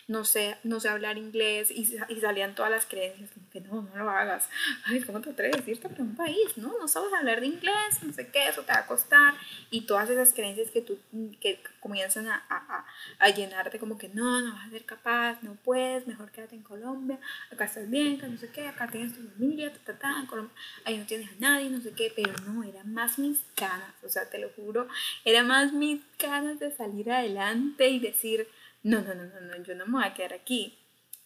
no 0.06 0.24
sé, 0.24 0.56
no 0.62 0.78
sé 0.78 0.88
hablar 0.88 1.18
inglés 1.18 1.70
y, 1.70 1.82
y, 2.08 2.20
salían 2.20 2.54
todas 2.54 2.70
las 2.70 2.86
creencias, 2.86 3.30
como 3.30 3.50
que 3.50 3.60
no, 3.60 3.82
no 3.82 3.96
lo 3.96 4.10
hagas. 4.10 4.48
Ay, 4.84 5.00
¿cómo 5.00 5.20
te 5.20 5.30
atreves 5.30 5.56
a 5.56 5.58
decirte 5.58 5.88
en 5.88 6.02
un 6.02 6.14
país? 6.14 6.56
No, 6.56 6.78
no 6.78 6.86
sabes 6.86 7.12
hablar 7.12 7.40
de 7.40 7.46
inglés, 7.46 8.02
no 8.02 8.12
sé 8.12 8.28
qué, 8.28 8.48
eso 8.48 8.62
te 8.62 8.72
va 8.72 8.80
a 8.80 8.86
costar. 8.86 9.34
Y 9.70 9.82
todas 9.82 10.08
esas 10.08 10.32
creencias 10.32 10.70
que 10.70 10.82
tú, 10.82 10.98
que 11.40 11.60
comienzan 11.80 12.28
a, 12.28 12.44
a, 12.48 12.86
a 13.18 13.30
llenarte 13.30 13.80
como 13.80 13.98
que 13.98 14.08
no, 14.08 14.40
no 14.40 14.54
vas 14.54 14.68
a 14.68 14.70
ser 14.70 14.84
capaz, 14.84 15.42
no 15.42 15.56
puedes, 15.56 16.06
mejor 16.06 16.30
quédate 16.30 16.54
en 16.54 16.62
Colombia, 16.62 17.18
acá 17.50 17.64
estás 17.64 17.90
bien, 17.90 18.20
que 18.20 18.28
no 18.28 18.38
sé 18.38 18.50
qué, 18.50 18.68
acá 18.68 18.86
tienes 18.86 19.14
tu 19.14 19.28
familia, 19.30 19.72
ta, 19.72 19.80
ta, 19.92 19.98
ta, 19.98 20.26
Colombia, 20.28 20.54
ahí 20.84 20.96
no 20.96 21.06
tienes 21.06 21.28
a 21.28 21.40
nadie, 21.40 21.70
no 21.70 21.80
sé 21.80 21.92
qué, 21.92 22.12
pero 22.14 22.32
no, 22.46 22.62
eran 22.62 22.94
más 22.94 23.18
mis 23.18 23.42
ganas, 23.56 23.94
o 24.04 24.08
sea, 24.08 24.30
te 24.30 24.38
lo 24.38 24.48
juro, 24.50 24.86
era 25.24 25.42
más 25.42 25.71
mis 25.72 26.00
ganas 26.18 26.58
de 26.58 26.70
salir 26.70 27.10
adelante 27.10 27.88
y 27.88 27.98
decir, 27.98 28.48
no, 28.82 29.00
no, 29.00 29.14
no, 29.14 29.24
no, 29.24 29.40
no, 29.40 29.62
yo 29.62 29.74
no 29.74 29.86
me 29.86 29.92
voy 29.92 30.04
a 30.04 30.14
quedar 30.14 30.34
aquí, 30.34 30.78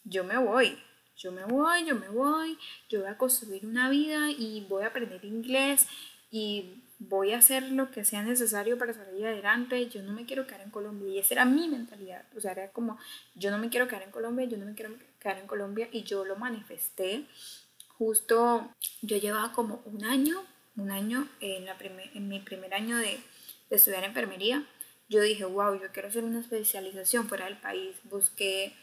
yo 0.03 0.23
me 0.23 0.37
voy, 0.37 0.77
yo 1.17 1.31
me 1.31 1.43
voy, 1.45 1.85
yo 1.85 1.95
me 1.95 2.09
voy, 2.09 2.57
yo 2.89 3.01
voy 3.01 3.09
a 3.09 3.17
construir 3.17 3.65
una 3.65 3.89
vida 3.89 4.31
y 4.31 4.65
voy 4.69 4.83
a 4.83 4.87
aprender 4.87 5.25
inglés 5.25 5.87
y 6.31 6.83
voy 6.99 7.31
a 7.33 7.37
hacer 7.37 7.71
lo 7.71 7.91
que 7.91 8.03
sea 8.03 8.23
necesario 8.23 8.77
para 8.77 8.93
salir 8.93 9.25
adelante, 9.25 9.87
yo 9.89 10.01
no 10.01 10.13
me 10.13 10.25
quiero 10.25 10.47
quedar 10.47 10.61
en 10.61 10.71
Colombia 10.71 11.13
y 11.13 11.19
esa 11.19 11.35
era 11.35 11.45
mi 11.45 11.67
mentalidad, 11.67 12.25
o 12.35 12.41
sea, 12.41 12.51
era 12.53 12.69
como, 12.71 12.97
yo 13.35 13.51
no 13.51 13.57
me 13.57 13.69
quiero 13.69 13.87
quedar 13.87 14.03
en 14.03 14.11
Colombia, 14.11 14.47
yo 14.47 14.57
no 14.57 14.65
me 14.65 14.73
quiero 14.73 14.95
quedar 15.19 15.37
en 15.37 15.47
Colombia 15.47 15.89
y 15.91 16.03
yo 16.03 16.25
lo 16.25 16.35
manifesté, 16.35 17.25
justo 17.97 18.69
yo 19.01 19.17
llevaba 19.17 19.51
como 19.53 19.81
un 19.85 20.05
año, 20.05 20.43
un 20.75 20.91
año 20.91 21.27
en, 21.39 21.65
la 21.65 21.75
en 22.13 22.27
mi 22.27 22.39
primer 22.39 22.73
año 22.73 22.97
de 22.97 23.19
de 23.69 23.75
estudiar 23.75 24.03
enfermería, 24.03 24.65
yo 25.09 25.21
dije, 25.21 25.45
wow, 25.45 25.79
yo 25.79 25.91
quiero 25.91 26.09
hacer 26.09 26.23
una 26.23 26.39
especialización 26.39 27.27
fuera 27.27 27.45
del 27.45 27.57
país. 27.57 27.95
Busqué 28.03 28.73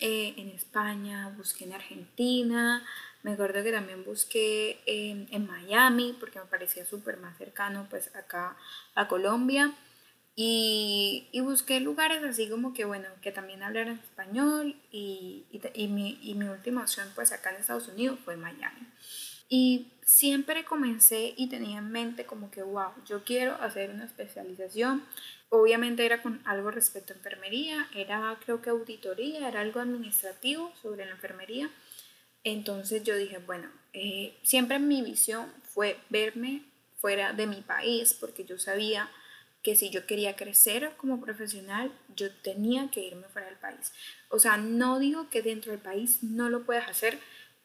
eh, 0.00 0.34
en 0.36 0.50
España, 0.50 1.32
busqué 1.36 1.64
en 1.64 1.72
Argentina, 1.72 2.86
me 3.22 3.32
acuerdo 3.32 3.64
que 3.64 3.72
también 3.72 4.04
busqué 4.04 4.80
en, 4.86 5.26
en 5.32 5.46
Miami 5.46 6.16
porque 6.20 6.38
me 6.38 6.44
parecía 6.44 6.84
súper 6.84 7.16
más 7.16 7.36
cercano 7.38 7.86
pues 7.90 8.14
acá 8.14 8.56
a 8.94 9.08
Colombia. 9.08 9.72
Y, 10.38 11.28
y, 11.32 11.40
busqué 11.40 11.80
lugares 11.80 12.22
así 12.22 12.48
como 12.50 12.74
que, 12.74 12.84
bueno, 12.84 13.08
que 13.22 13.32
también 13.32 13.62
hablaran 13.62 13.98
español 13.98 14.76
y, 14.92 15.46
y, 15.50 15.62
y, 15.72 15.88
mi, 15.88 16.20
mi 16.34 16.46
última 16.46 16.82
opción 16.82 17.08
pues 17.14 17.32
acá 17.32 17.50
en 17.50 17.56
Estados 17.56 17.88
Unidos 17.88 18.18
fue 18.22 18.36
Miami. 18.36 18.86
Y 19.48 19.92
siempre 20.04 20.64
comencé 20.64 21.34
y 21.36 21.48
tenía 21.48 21.78
en 21.78 21.90
mente 21.90 22.26
como 22.26 22.50
que, 22.50 22.62
wow, 22.62 22.90
yo 23.06 23.24
quiero 23.24 23.54
hacer 23.54 23.90
una 23.90 24.04
especialización. 24.04 25.04
Obviamente 25.48 26.04
era 26.04 26.22
con 26.22 26.40
algo 26.44 26.70
respecto 26.70 27.12
a 27.12 27.16
enfermería, 27.16 27.88
era 27.94 28.36
creo 28.44 28.60
que 28.60 28.70
auditoría, 28.70 29.48
era 29.48 29.60
algo 29.60 29.80
administrativo 29.80 30.72
sobre 30.82 31.06
la 31.06 31.12
enfermería. 31.12 31.70
Entonces 32.44 33.02
yo 33.04 33.16
dije, 33.16 33.38
bueno, 33.38 33.68
eh, 33.92 34.36
siempre 34.42 34.78
mi 34.78 35.02
visión 35.02 35.52
fue 35.62 35.98
verme 36.10 36.62
fuera 36.96 37.32
de 37.32 37.46
mi 37.46 37.60
país 37.60 38.14
porque 38.14 38.44
yo 38.44 38.58
sabía 38.58 39.10
que 39.62 39.74
si 39.74 39.90
yo 39.90 40.06
quería 40.06 40.36
crecer 40.36 40.92
como 40.96 41.20
profesional, 41.20 41.92
yo 42.14 42.32
tenía 42.32 42.88
que 42.88 43.00
irme 43.00 43.26
fuera 43.28 43.48
del 43.48 43.58
país. 43.58 43.92
O 44.28 44.38
sea, 44.38 44.56
no 44.56 45.00
digo 45.00 45.28
que 45.28 45.42
dentro 45.42 45.72
del 45.72 45.80
país 45.80 46.22
no 46.22 46.48
lo 46.48 46.64
puedas 46.64 46.88
hacer, 46.88 47.18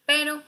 pero 0.04 0.42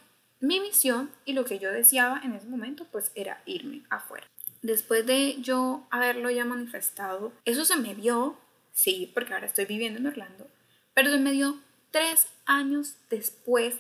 mi 0.46 0.60
misión 0.60 1.10
y 1.24 1.32
lo 1.32 1.44
que 1.44 1.58
yo 1.58 1.72
deseaba 1.72 2.20
en 2.24 2.34
ese 2.34 2.46
momento, 2.46 2.86
pues 2.90 3.10
era 3.14 3.42
irme 3.46 3.82
afuera. 3.90 4.26
Después 4.62 5.04
de 5.06 5.36
yo 5.40 5.86
haberlo 5.90 6.30
ya 6.30 6.44
manifestado, 6.44 7.32
eso 7.44 7.64
se 7.64 7.76
me 7.76 7.94
dio, 7.94 8.38
sí, 8.72 9.10
porque 9.14 9.34
ahora 9.34 9.46
estoy 9.46 9.66
viviendo 9.66 10.00
en 10.00 10.06
Orlando, 10.06 10.48
pero 10.94 11.10
se 11.10 11.18
me 11.18 11.32
dio 11.32 11.58
tres 11.90 12.26
años 12.46 12.96
después, 13.10 13.76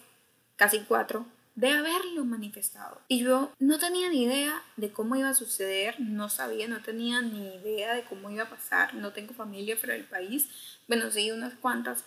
casi 0.56 0.80
cuatro, 0.80 1.26
de 1.54 1.70
haberlo 1.70 2.24
manifestado. 2.24 3.00
Y 3.08 3.24
yo 3.24 3.52
no 3.58 3.78
tenía 3.78 4.08
ni 4.08 4.24
idea 4.24 4.62
de 4.76 4.90
cómo 4.90 5.16
iba 5.16 5.28
a 5.28 5.34
suceder, 5.34 6.00
no 6.00 6.28
sabía, 6.28 6.68
no 6.68 6.82
tenía 6.82 7.22
ni 7.22 7.54
idea 7.54 7.94
de 7.94 8.02
cómo 8.04 8.30
iba 8.30 8.44
a 8.44 8.50
pasar, 8.50 8.94
no 8.94 9.12
tengo 9.12 9.34
familia 9.34 9.76
fuera 9.76 9.94
del 9.94 10.04
país, 10.04 10.48
bueno, 10.88 11.10
sí, 11.10 11.30
unas 11.30 11.54
cuantas, 11.54 12.04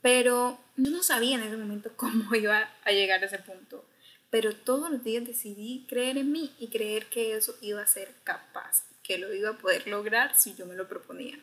pero 0.00 0.58
yo 0.76 0.90
no 0.90 1.02
sabía 1.02 1.36
en 1.36 1.42
ese 1.42 1.56
momento 1.56 1.90
cómo 1.96 2.34
iba 2.34 2.68
a 2.84 2.90
llegar 2.92 3.22
a 3.22 3.26
ese 3.26 3.38
punto. 3.38 3.84
Pero 4.32 4.56
todos 4.56 4.90
los 4.90 5.04
días 5.04 5.26
decidí 5.26 5.84
creer 5.90 6.16
en 6.16 6.32
mí 6.32 6.56
y 6.58 6.68
creer 6.68 7.04
que 7.10 7.36
eso 7.36 7.54
iba 7.60 7.82
a 7.82 7.86
ser 7.86 8.14
capaz, 8.24 8.86
que 9.02 9.18
lo 9.18 9.30
iba 9.34 9.50
a 9.50 9.58
poder 9.58 9.86
lograr 9.86 10.34
si 10.34 10.54
yo 10.54 10.64
me 10.64 10.74
lo 10.74 10.88
proponía. 10.88 11.38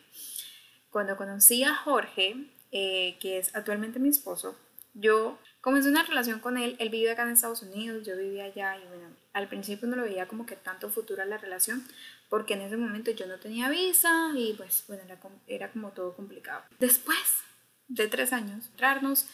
Cuando 0.90 1.16
conocí 1.16 1.62
a 1.62 1.76
Jorge, 1.76 2.48
eh, 2.72 3.16
que 3.20 3.38
es 3.38 3.54
actualmente 3.54 4.00
mi 4.00 4.08
esposo, 4.08 4.58
yo 4.92 5.38
comencé 5.60 5.88
una 5.88 6.02
relación 6.02 6.40
con 6.40 6.58
él, 6.58 6.74
él 6.80 6.88
vive 6.88 7.12
acá 7.12 7.22
en 7.22 7.28
Estados 7.28 7.62
Unidos, 7.62 8.04
yo 8.04 8.16
vivía 8.16 8.46
allá 8.46 8.76
y 8.76 8.84
bueno, 8.88 9.14
al 9.34 9.48
principio 9.48 9.86
no 9.86 9.94
lo 9.94 10.02
veía 10.02 10.26
como 10.26 10.44
que 10.44 10.56
tanto 10.56 10.90
futuro 10.90 11.22
a 11.22 11.26
la 11.26 11.38
relación, 11.38 11.86
porque 12.28 12.54
en 12.54 12.62
ese 12.62 12.76
momento 12.76 13.12
yo 13.12 13.28
no 13.28 13.38
tenía 13.38 13.70
visa 13.70 14.32
y 14.34 14.54
pues 14.54 14.82
bueno, 14.88 15.04
era, 15.04 15.20
era 15.46 15.70
como 15.70 15.90
todo 15.92 16.16
complicado. 16.16 16.64
Después 16.80 17.44
de 17.86 18.08
tres 18.08 18.32
años, 18.32 18.66
entrarnos 18.66 19.28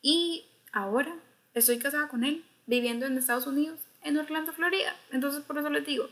y 0.00 0.46
ahora 0.72 1.14
estoy 1.52 1.78
casada 1.78 2.08
con 2.08 2.24
él, 2.24 2.42
viviendo 2.66 3.06
en 3.06 3.18
Estados 3.18 3.46
Unidos, 3.46 3.80
en 4.02 4.16
Orlando, 4.18 4.52
Florida. 4.52 4.94
Entonces 5.10 5.42
por 5.42 5.58
eso 5.58 5.70
les 5.70 5.86
digo, 5.86 6.08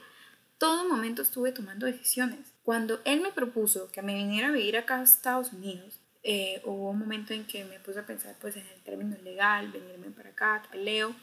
todo 0.59 0.89
momento 0.89 1.23
estuve 1.23 1.53
tomando 1.53 1.87
decisiones. 1.87 2.53
Cuando 2.63 3.01
él 3.05 3.21
me 3.21 3.33
propuso 3.33 3.91
que 3.93 4.03
me 4.03 4.15
viniera 4.15 4.49
a 4.49 4.53
vivir 4.53 4.77
acá 4.77 5.01
a 5.01 5.03
Estados 5.03 5.53
Unidos, 5.53 5.99
eh, 6.23 6.61
hubo 6.65 6.91
un 6.91 6.99
momento 6.99 7.33
en 7.33 7.47
que 7.47 7.65
me 7.65 7.81
puse 7.81 8.01
a 8.01 8.07
pensar 8.07 8.37
pues 8.41 8.57
en 8.57 8.67
el 8.67 8.83
término 8.83 9.17
legal, 9.23 9.73
venirme 9.73 10.11
para 10.11 10.31
acá, 10.31 10.63
leo. 10.75 11.15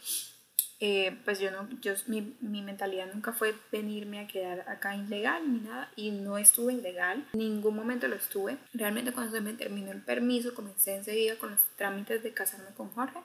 Eh, 0.79 1.17
pues 1.25 1.39
yo 1.39 1.49
no, 1.49 1.67
yo, 1.81 1.93
mi, 2.05 2.35
mi, 2.39 2.61
mentalidad 2.61 3.11
nunca 3.11 3.33
fue 3.33 3.55
venirme 3.71 4.19
a 4.19 4.27
quedar 4.27 4.63
acá 4.69 4.95
ilegal 4.95 5.51
ni 5.51 5.59
nada 5.61 5.91
y 5.95 6.11
no 6.11 6.37
estuve 6.37 6.73
ilegal, 6.73 7.25
en 7.33 7.39
ningún 7.39 7.75
momento 7.75 8.07
lo 8.07 8.15
estuve. 8.15 8.57
Realmente 8.73 9.11
cuando 9.11 9.31
se 9.31 9.41
me 9.41 9.53
terminó 9.53 9.91
el 9.91 10.03
permiso 10.03 10.53
comencé 10.53 10.95
enseguida 10.95 11.35
con 11.37 11.51
los 11.51 11.61
trámites 11.77 12.21
de 12.21 12.31
casarme 12.31 12.75
con 12.75 12.89
Jorge 12.91 13.19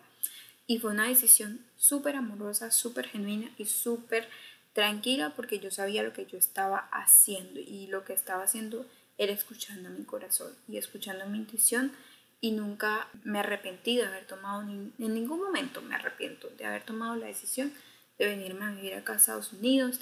y 0.72 0.78
fue 0.78 0.92
una 0.92 1.06
decisión 1.06 1.60
súper 1.76 2.16
amorosa, 2.16 2.70
súper 2.70 3.06
genuina 3.06 3.50
y 3.58 3.66
súper 3.66 4.26
tranquila 4.72 5.34
porque 5.36 5.58
yo 5.58 5.70
sabía 5.70 6.02
lo 6.02 6.14
que 6.14 6.24
yo 6.24 6.38
estaba 6.38 6.88
haciendo 6.92 7.60
y 7.60 7.88
lo 7.88 8.06
que 8.06 8.14
estaba 8.14 8.44
haciendo 8.44 8.86
era 9.18 9.34
escuchando 9.34 9.90
mi 9.90 10.04
corazón 10.04 10.50
y 10.66 10.78
escuchando 10.78 11.26
mi 11.26 11.36
intuición 11.36 11.92
y 12.40 12.52
nunca 12.52 13.06
me 13.22 13.40
arrepentí 13.40 13.98
de 13.98 14.06
haber 14.06 14.26
tomado, 14.26 14.62
ni, 14.62 14.90
en 14.98 15.12
ningún 15.12 15.42
momento 15.42 15.82
me 15.82 15.94
arrepiento 15.94 16.48
de 16.56 16.64
haber 16.64 16.84
tomado 16.84 17.16
la 17.16 17.26
decisión 17.26 17.70
de 18.18 18.28
venirme 18.28 18.64
a 18.64 18.70
vivir 18.70 18.94
acá 18.94 19.12
a 19.12 19.16
Estados 19.16 19.52
Unidos, 19.52 20.00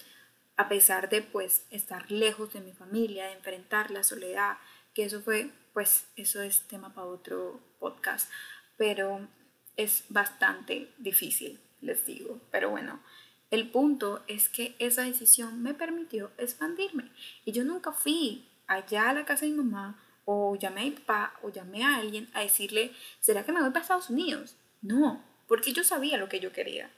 a 0.56 0.68
pesar 0.68 1.08
de 1.08 1.20
pues 1.20 1.66
estar 1.72 2.08
lejos 2.12 2.52
de 2.52 2.60
mi 2.60 2.74
familia, 2.74 3.26
de 3.26 3.32
enfrentar 3.32 3.90
la 3.90 4.04
soledad, 4.04 4.58
que 4.94 5.02
eso 5.02 5.20
fue, 5.20 5.50
pues 5.72 6.06
eso 6.14 6.40
es 6.40 6.60
tema 6.68 6.94
para 6.94 7.08
otro 7.08 7.58
podcast, 7.80 8.30
pero 8.76 9.26
es 9.76 10.04
bastante 10.08 10.92
difícil, 10.98 11.60
les 11.80 12.04
digo, 12.06 12.40
pero 12.50 12.70
bueno, 12.70 13.00
el 13.50 13.68
punto 13.70 14.22
es 14.28 14.48
que 14.48 14.74
esa 14.78 15.02
decisión 15.02 15.62
me 15.62 15.74
permitió 15.74 16.30
expandirme 16.38 17.10
y 17.44 17.52
yo 17.52 17.64
nunca 17.64 17.92
fui 17.92 18.48
allá 18.66 19.10
a 19.10 19.14
la 19.14 19.24
casa 19.24 19.44
de 19.44 19.52
mi 19.52 19.58
mamá 19.58 20.00
o 20.24 20.56
llamé 20.56 20.82
a 20.82 20.84
mi 20.84 20.90
papá 20.92 21.34
o 21.42 21.50
llamé 21.50 21.82
a 21.82 21.96
alguien 21.96 22.28
a 22.32 22.42
decirle, 22.42 22.92
¿será 23.18 23.44
que 23.44 23.52
me 23.52 23.60
voy 23.60 23.70
para 23.70 23.82
Estados 23.82 24.10
Unidos? 24.10 24.56
No, 24.82 25.24
porque 25.48 25.72
yo 25.72 25.82
sabía 25.82 26.16
lo 26.16 26.28
que 26.28 26.38
yo 26.38 26.52
quería. 26.52 26.90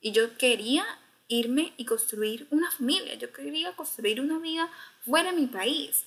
Y 0.00 0.12
yo 0.12 0.38
quería 0.38 0.86
irme 1.28 1.74
y 1.76 1.84
construir 1.84 2.48
una 2.50 2.70
familia, 2.70 3.14
yo 3.14 3.32
quería 3.32 3.76
construir 3.76 4.20
una 4.20 4.38
vida 4.38 4.70
fuera 5.04 5.30
de 5.30 5.40
mi 5.40 5.46
país. 5.46 6.06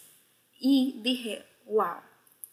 Y 0.59 0.99
dije, 1.03 1.45
wow, 1.65 1.97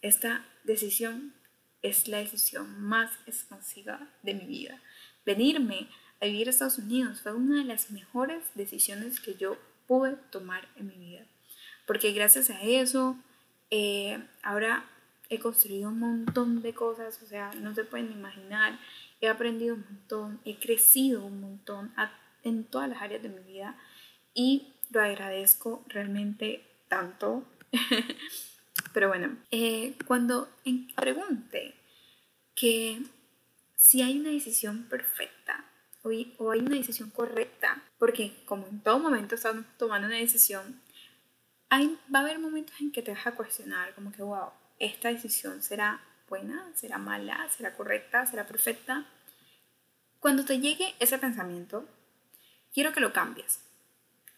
esta 0.03 0.47
decisión 0.65 1.35
es 1.83 2.09
la 2.09 2.19
decisión 2.19 2.81
más 2.83 3.11
expansiva 3.27 4.09
de 4.23 4.35
mi 4.35 4.47
vida. 4.47 4.81
Venirme 5.25 5.89
a 6.21 6.27
vivir 6.27 6.49
a 6.49 6.51
Estados 6.51 6.79
Unidos 6.79 7.21
fue 7.23 7.33
una 7.33 7.59
de 7.59 7.65
las 7.65 7.91
mejores 7.91 8.45
decisiones 8.55 9.21
que 9.21 9.35
yo 9.37 9.57
pude 9.87 10.17
tomar 10.31 10.69
en 10.77 10.89
mi 10.89 10.97
vida 10.97 11.27
porque 11.91 12.13
gracias 12.13 12.51
a 12.51 12.63
eso 12.63 13.17
eh, 13.73 14.23
ahora 14.45 14.89
he 15.29 15.41
construido 15.41 15.89
un 15.89 15.99
montón 15.99 16.63
de 16.63 16.73
cosas, 16.73 17.21
o 17.21 17.27
sea, 17.27 17.51
no 17.61 17.75
se 17.75 17.83
pueden 17.83 18.13
imaginar, 18.13 18.79
he 19.21 19.27
aprendido 19.27 19.75
un 19.75 19.85
montón, 19.91 20.41
he 20.45 20.57
crecido 20.57 21.27
un 21.27 21.41
montón 21.41 21.93
en 22.45 22.63
todas 22.63 22.89
las 22.89 23.03
áreas 23.03 23.25
de 23.25 23.29
mi 23.31 23.41
vida 23.41 23.77
y 24.35 24.73
lo 24.91 25.03
agradezco 25.03 25.85
realmente 25.89 26.65
tanto. 26.87 27.43
Pero 28.93 29.09
bueno, 29.09 29.37
eh, 29.51 29.97
cuando 30.07 30.49
pregunte 30.97 31.75
que 32.55 33.03
si 33.77 34.03
hay 34.03 34.19
una 34.19 34.31
decisión 34.31 34.85
perfecta 34.89 35.65
o, 36.03 36.11
hay 36.11 36.61
una 36.61 36.77
decisión 36.77 37.11
correcta, 37.11 37.83
porque 37.99 38.33
como 38.47 38.67
en 38.67 38.81
todo 38.81 38.99
momento 38.99 39.35
estamos 39.35 39.65
tomando 39.79 40.07
una 40.07 40.17
decisión, 40.17 40.81
va 41.73 42.19
a 42.19 42.23
haber 42.23 42.39
momentos 42.39 42.81
en 42.81 42.91
que 42.91 43.03
te 43.03 43.13
vas 43.13 43.27
a 43.27 43.35
cuestionar, 43.35 43.95
como 43.95 44.13
que, 44.13 44.23
wow, 44.23 44.51
esta 44.79 45.09
decisión 45.09 45.63
será 45.63 46.01
buena, 46.29 46.71
será 46.75 46.99
mala, 46.99 47.49
será 47.51 47.75
correcta, 47.75 48.27
será 48.27 48.47
perfecta. 48.47 49.07
Cuando 50.21 50.45
te 50.45 50.59
llegue 50.59 50.95
ese 50.99 51.19
pensamiento, 51.19 51.87
quiero 52.73 52.93
que 52.93 53.01
lo 53.01 53.13
cambies. 53.13 53.61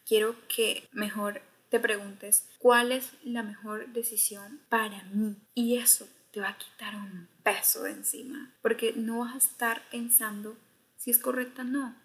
Quiero 0.05 0.37
que 0.49 0.89
mejor 0.93 1.43
te 1.73 1.81
preguntes 1.81 2.47
cuál 2.59 2.93
es 2.93 3.13
la 3.25 3.43
mejor 3.43 3.95
decisión 3.95 4.61
para 4.69 5.05
mí. 5.05 5.37
Y 5.55 5.79
eso 5.79 6.07
te 6.31 6.39
va 6.39 6.51
a 6.51 6.59
quitar 6.59 6.95
un 6.95 7.29
peso 7.43 7.85
de 7.85 7.93
encima, 7.93 8.55
porque 8.61 8.93
no 8.95 9.21
vas 9.21 9.35
a 9.35 9.39
estar 9.39 9.83
pensando 9.91 10.55
si 10.99 11.11
es 11.11 11.17
correcta 11.17 11.63
o 11.63 11.65
no, 11.65 11.97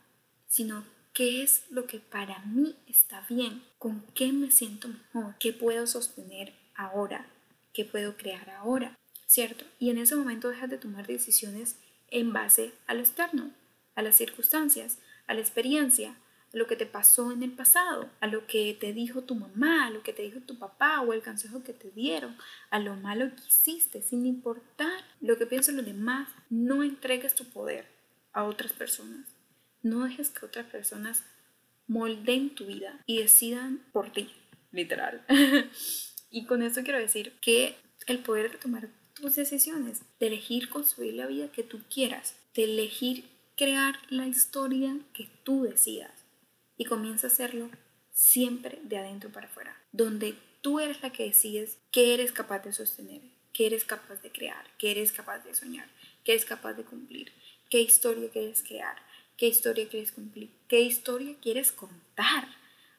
sino 0.47 0.85
qué 1.13 1.43
es 1.43 1.65
lo 1.69 1.85
que 1.85 1.99
para 1.99 2.39
mí 2.45 2.77
está 2.87 3.25
bien, 3.27 3.61
con 3.77 4.05
qué 4.15 4.31
me 4.31 4.51
siento 4.51 4.87
mejor, 4.87 5.35
qué 5.37 5.51
puedo 5.51 5.85
sostener 5.85 6.53
ahora, 6.73 7.27
qué 7.73 7.83
puedo 7.83 8.15
crear 8.15 8.49
ahora, 8.51 8.97
¿cierto? 9.25 9.65
Y 9.79 9.89
en 9.89 9.97
ese 9.97 10.15
momento 10.15 10.47
dejas 10.47 10.69
de 10.69 10.77
tomar 10.77 11.07
decisiones 11.07 11.77
en 12.07 12.31
base 12.31 12.71
a 12.87 12.93
lo 12.93 13.01
externo, 13.01 13.51
a 13.95 14.01
las 14.01 14.15
circunstancias, 14.15 14.99
a 15.27 15.33
la 15.33 15.41
experiencia, 15.41 16.15
lo 16.57 16.65
que 16.65 16.75
te 16.75 16.87
pasó 16.87 17.31
en 17.31 17.43
el 17.43 17.51
pasado, 17.51 18.09
a 18.19 18.27
lo 18.27 18.47
que 18.47 18.75
te 18.79 18.91
dijo 18.91 19.21
tu 19.21 19.35
mamá, 19.35 19.85
a 19.85 19.89
lo 19.91 20.01
que 20.01 20.11
te 20.11 20.23
dijo 20.23 20.39
tu 20.39 20.57
papá 20.57 21.01
o 21.01 21.13
el 21.13 21.21
consejo 21.21 21.63
que 21.63 21.71
te 21.71 21.91
dieron, 21.91 22.35
a 22.71 22.79
lo 22.79 22.95
malo 22.95 23.29
que 23.35 23.47
hiciste, 23.47 24.01
sin 24.01 24.25
importar 24.25 25.03
lo 25.21 25.37
que 25.37 25.45
piensen 25.45 25.77
los 25.77 25.85
demás, 25.85 26.29
no 26.49 26.83
entregues 26.83 27.35
tu 27.35 27.45
poder 27.45 27.85
a 28.33 28.43
otras 28.43 28.73
personas. 28.73 29.27
No 29.83 30.05
dejes 30.05 30.31
que 30.31 30.45
otras 30.45 30.65
personas 30.65 31.23
molden 31.85 32.55
tu 32.55 32.65
vida 32.65 33.03
y 33.05 33.19
decidan 33.19 33.85
por 33.93 34.11
ti, 34.11 34.29
literal. 34.71 35.23
y 36.31 36.45
con 36.45 36.63
esto 36.63 36.81
quiero 36.83 36.99
decir 36.99 37.33
que 37.39 37.75
el 38.07 38.19
poder 38.19 38.51
de 38.51 38.57
tomar 38.57 38.89
tus 39.13 39.35
decisiones, 39.35 40.01
de 40.19 40.27
elegir 40.27 40.69
construir 40.69 41.13
la 41.13 41.27
vida 41.27 41.51
que 41.51 41.63
tú 41.63 41.81
quieras, 41.87 42.35
de 42.55 42.63
elegir 42.63 43.25
crear 43.55 43.95
la 44.09 44.27
historia 44.27 44.97
que 45.13 45.27
tú 45.43 45.63
decidas 45.63 46.16
y 46.77 46.85
comienza 46.85 47.27
a 47.27 47.29
hacerlo 47.29 47.69
siempre 48.11 48.79
de 48.83 48.97
adentro 48.97 49.31
para 49.31 49.47
afuera, 49.47 49.77
donde 49.91 50.35
tú 50.61 50.79
eres 50.79 51.01
la 51.01 51.11
que 51.11 51.25
decides 51.25 51.79
qué 51.91 52.13
eres 52.13 52.31
capaz 52.31 52.59
de 52.59 52.73
sostener, 52.73 53.21
qué 53.53 53.67
eres 53.67 53.85
capaz 53.85 54.21
de 54.21 54.31
crear, 54.31 54.65
qué 54.77 54.91
eres 54.91 55.11
capaz 55.11 55.39
de 55.39 55.53
soñar, 55.53 55.89
qué 56.23 56.33
eres 56.33 56.45
capaz 56.45 56.73
de 56.73 56.83
cumplir, 56.83 57.31
qué 57.69 57.81
historia 57.81 58.29
quieres 58.29 58.63
crear, 58.63 58.97
¿Qué 59.37 59.47
historia 59.47 59.87
quieres 59.87 60.11
cumplir? 60.11 60.49
¿Qué 60.67 60.81
historia 60.81 61.35
quieres 61.39 61.71
contar? 61.71 62.47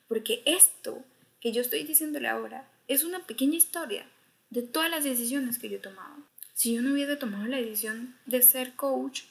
Porque 0.07 0.41
esto 0.47 1.05
que 1.41 1.51
yo 1.51 1.61
estoy 1.61 1.83
diciéndole 1.83 2.29
ahora 2.29 2.71
es 2.87 3.03
una 3.03 3.27
pequeña 3.27 3.57
historia 3.57 4.07
de 4.49 4.63
todas 4.63 4.89
las 4.89 5.03
decisiones 5.03 5.59
que 5.59 5.69
yo 5.69 5.79
he 5.79 5.81
tomado. 5.81 6.15
Si 6.55 6.75
yo 6.75 6.81
no 6.81 6.93
hubiese 6.93 7.17
tomado 7.17 7.45
la 7.47 7.57
decisión 7.57 8.17
de 8.25 8.43
ser 8.43 8.77
coach, 8.77 9.23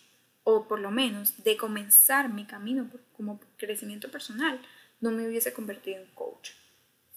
o 0.49 0.65
por 0.65 0.79
lo 0.79 0.91
menos 0.91 1.43
de 1.43 1.57
comenzar 1.57 2.31
mi 2.31 2.45
camino 2.45 2.89
como 3.17 3.37
crecimiento 3.57 4.09
personal, 4.09 4.61
no 5.01 5.11
me 5.11 5.27
hubiese 5.27 5.51
convertido 5.51 5.97
en 5.97 6.09
coach. 6.15 6.51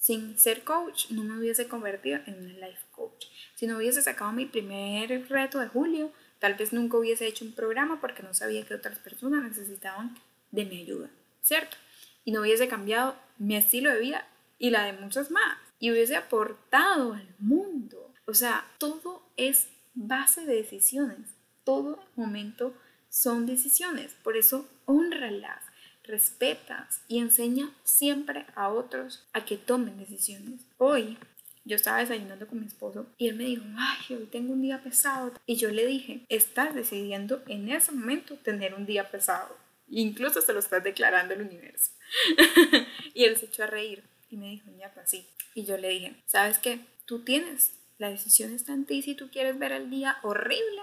sin 0.00 0.36
ser 0.36 0.64
coach 0.64 1.10
no 1.10 1.22
me 1.22 1.38
hubiese 1.38 1.68
convertido 1.68 2.18
en 2.26 2.34
una 2.42 2.66
life 2.66 2.82
coach. 2.90 3.26
Si 3.54 3.68
no 3.68 3.76
hubiese 3.76 4.02
sacado 4.02 4.32
mi 4.32 4.46
primer 4.46 5.28
reto 5.28 5.60
de 5.60 5.68
julio, 5.68 6.10
tal 6.40 6.54
vez 6.54 6.72
nunca 6.72 6.96
hubiese 6.96 7.28
hecho 7.28 7.44
un 7.44 7.52
programa 7.52 8.00
porque 8.00 8.24
no 8.24 8.34
sabía 8.34 8.66
que 8.66 8.74
otras 8.74 8.98
personas 8.98 9.44
necesitaban 9.44 10.18
de 10.50 10.64
mi 10.64 10.80
ayuda, 10.82 11.08
¿cierto? 11.40 11.76
Y 12.24 12.32
no 12.32 12.40
hubiese 12.40 12.66
cambiado 12.66 13.14
mi 13.38 13.54
estilo 13.54 13.94
de 13.94 14.00
vida 14.00 14.26
y 14.58 14.70
la 14.70 14.86
de 14.86 14.94
muchas 14.94 15.30
más. 15.30 15.56
Y 15.78 15.92
hubiese 15.92 16.16
aportado 16.16 17.12
al 17.12 17.28
mundo. 17.38 18.12
O 18.26 18.34
sea, 18.34 18.66
todo 18.78 19.22
es 19.36 19.68
base 19.94 20.46
de 20.46 20.56
decisiones. 20.56 21.36
Todo 21.62 22.04
momento 22.16 22.74
son 23.10 23.44
decisiones. 23.44 24.14
Por 24.22 24.38
eso, 24.38 24.66
honralas 24.86 25.62
respetas 26.10 27.02
y 27.08 27.18
enseña 27.18 27.70
siempre 27.84 28.46
a 28.54 28.68
otros 28.68 29.26
a 29.32 29.44
que 29.44 29.56
tomen 29.56 29.98
decisiones. 29.98 30.60
Hoy 30.78 31.18
yo 31.64 31.76
estaba 31.76 31.98
desayunando 31.98 32.46
con 32.46 32.60
mi 32.60 32.66
esposo 32.66 33.06
y 33.18 33.28
él 33.28 33.36
me 33.36 33.44
dijo, 33.44 33.64
ay, 33.76 34.16
hoy 34.16 34.26
tengo 34.26 34.52
un 34.52 34.62
día 34.62 34.82
pesado. 34.82 35.32
Y 35.46 35.56
yo 35.56 35.70
le 35.70 35.86
dije, 35.86 36.24
estás 36.28 36.74
decidiendo 36.74 37.42
en 37.46 37.68
ese 37.68 37.92
momento 37.92 38.36
tener 38.36 38.74
un 38.74 38.86
día 38.86 39.10
pesado. 39.10 39.56
Incluso 39.88 40.40
se 40.40 40.52
lo 40.52 40.60
estás 40.60 40.82
declarando 40.82 41.34
al 41.34 41.42
universo. 41.42 41.92
y 43.14 43.24
él 43.24 43.36
se 43.36 43.46
echó 43.46 43.64
a 43.64 43.66
reír 43.66 44.02
y 44.30 44.36
me 44.36 44.50
dijo, 44.50 44.70
ñapa, 44.70 45.06
sí. 45.06 45.26
Y 45.54 45.64
yo 45.64 45.76
le 45.76 45.88
dije, 45.90 46.14
¿sabes 46.26 46.58
qué? 46.58 46.80
Tú 47.04 47.24
tienes, 47.24 47.72
la 47.98 48.10
decisión 48.10 48.52
está 48.52 48.72
en 48.72 48.84
ti 48.84 49.02
si 49.02 49.14
tú 49.14 49.30
quieres 49.30 49.58
ver 49.58 49.72
el 49.72 49.90
día 49.90 50.18
horrible 50.22 50.82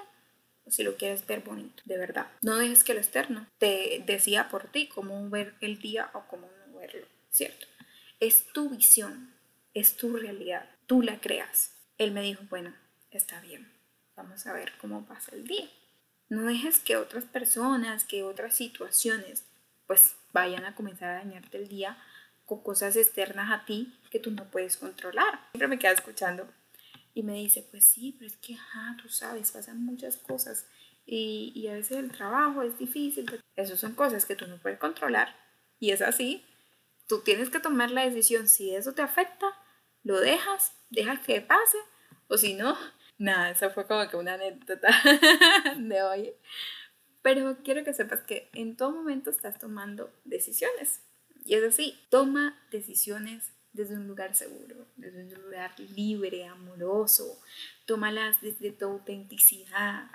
si 0.69 0.83
lo 0.83 0.95
quieres 0.95 1.25
ver 1.25 1.41
bonito, 1.41 1.83
de 1.85 1.97
verdad. 1.97 2.27
No 2.41 2.55
dejes 2.57 2.83
que 2.83 2.93
lo 2.93 2.99
externo 2.99 3.47
te 3.57 4.03
decida 4.05 4.49
por 4.49 4.67
ti 4.67 4.87
cómo 4.87 5.29
ver 5.29 5.55
el 5.61 5.79
día 5.79 6.09
o 6.13 6.27
cómo 6.27 6.49
no 6.67 6.79
verlo, 6.79 7.05
¿cierto? 7.29 7.67
Es 8.19 8.45
tu 8.53 8.69
visión, 8.69 9.33
es 9.73 9.95
tu 9.95 10.15
realidad, 10.17 10.69
tú 10.87 11.01
la 11.01 11.19
creas. 11.19 11.73
Él 11.97 12.11
me 12.11 12.21
dijo, 12.21 12.43
bueno, 12.49 12.73
está 13.11 13.39
bien, 13.41 13.71
vamos 14.15 14.45
a 14.47 14.53
ver 14.53 14.73
cómo 14.79 15.05
pasa 15.05 15.35
el 15.35 15.47
día. 15.47 15.69
No 16.29 16.43
dejes 16.43 16.79
que 16.79 16.97
otras 16.97 17.23
personas, 17.23 18.03
que 18.03 18.23
otras 18.23 18.55
situaciones, 18.55 19.45
pues 19.85 20.15
vayan 20.33 20.65
a 20.65 20.75
comenzar 20.75 21.09
a 21.09 21.19
dañarte 21.19 21.57
el 21.57 21.69
día 21.69 21.97
con 22.45 22.61
cosas 22.61 22.95
externas 22.95 23.51
a 23.51 23.65
ti 23.65 23.93
que 24.11 24.19
tú 24.19 24.31
no 24.31 24.45
puedes 24.51 24.77
controlar. 24.77 25.39
Siempre 25.51 25.67
me 25.67 25.79
queda 25.79 25.91
escuchando 25.91 26.47
y 27.17 27.23
me 27.23 27.33
dice, 27.33 27.67
pues 27.71 27.83
sí, 27.83 28.15
pero 28.15 28.27
es 28.29 28.37
que, 28.37 28.53
ajá, 28.53 28.95
tú 29.01 29.09
sabes, 29.09 29.49
pasan 29.49 29.83
muchas 29.83 30.17
cosas 30.17 30.67
y, 31.03 31.51
y 31.55 31.67
a 31.67 31.73
veces 31.73 31.97
el 31.97 32.11
trabajo 32.11 32.61
es 32.61 32.77
difícil. 32.77 33.25
Esas 33.55 33.79
son 33.79 33.95
cosas 33.95 34.27
que 34.27 34.35
tú 34.35 34.45
no 34.45 34.61
puedes 34.61 34.77
controlar 34.77 35.35
y 35.79 35.89
es 35.89 36.03
así. 36.03 36.45
Tú 37.07 37.21
tienes 37.21 37.49
que 37.49 37.59
tomar 37.59 37.89
la 37.89 38.05
decisión 38.05 38.47
si 38.47 38.75
eso 38.75 38.93
te 38.93 39.01
afecta, 39.01 39.47
lo 40.03 40.19
dejas, 40.19 40.73
dejas 40.91 41.19
que 41.25 41.41
pase 41.41 41.79
o 42.27 42.37
si 42.37 42.53
no, 42.53 42.77
nada, 43.17 43.49
eso 43.49 43.71
fue 43.71 43.87
como 43.87 44.07
que 44.07 44.15
una 44.15 44.35
anécdota 44.35 44.89
de 45.75 46.03
hoy. 46.03 46.33
Pero 47.23 47.57
quiero 47.63 47.83
que 47.83 47.95
sepas 47.95 48.21
que 48.21 48.51
en 48.53 48.77
todo 48.77 48.91
momento 48.91 49.31
estás 49.31 49.57
tomando 49.57 50.13
decisiones. 50.23 51.01
Y 51.45 51.55
es 51.55 51.63
así, 51.63 51.99
toma 52.11 52.63
decisiones 52.69 53.56
desde 53.77 53.95
un 53.95 54.07
lugar 54.07 54.35
seguro, 54.35 54.87
desde 54.97 55.23
un 55.23 55.33
lugar 55.43 55.79
libre, 55.95 56.45
amoroso. 56.45 57.39
Tómalas 57.85 58.41
desde 58.41 58.71
tu 58.71 58.85
autenticidad. 58.85 60.09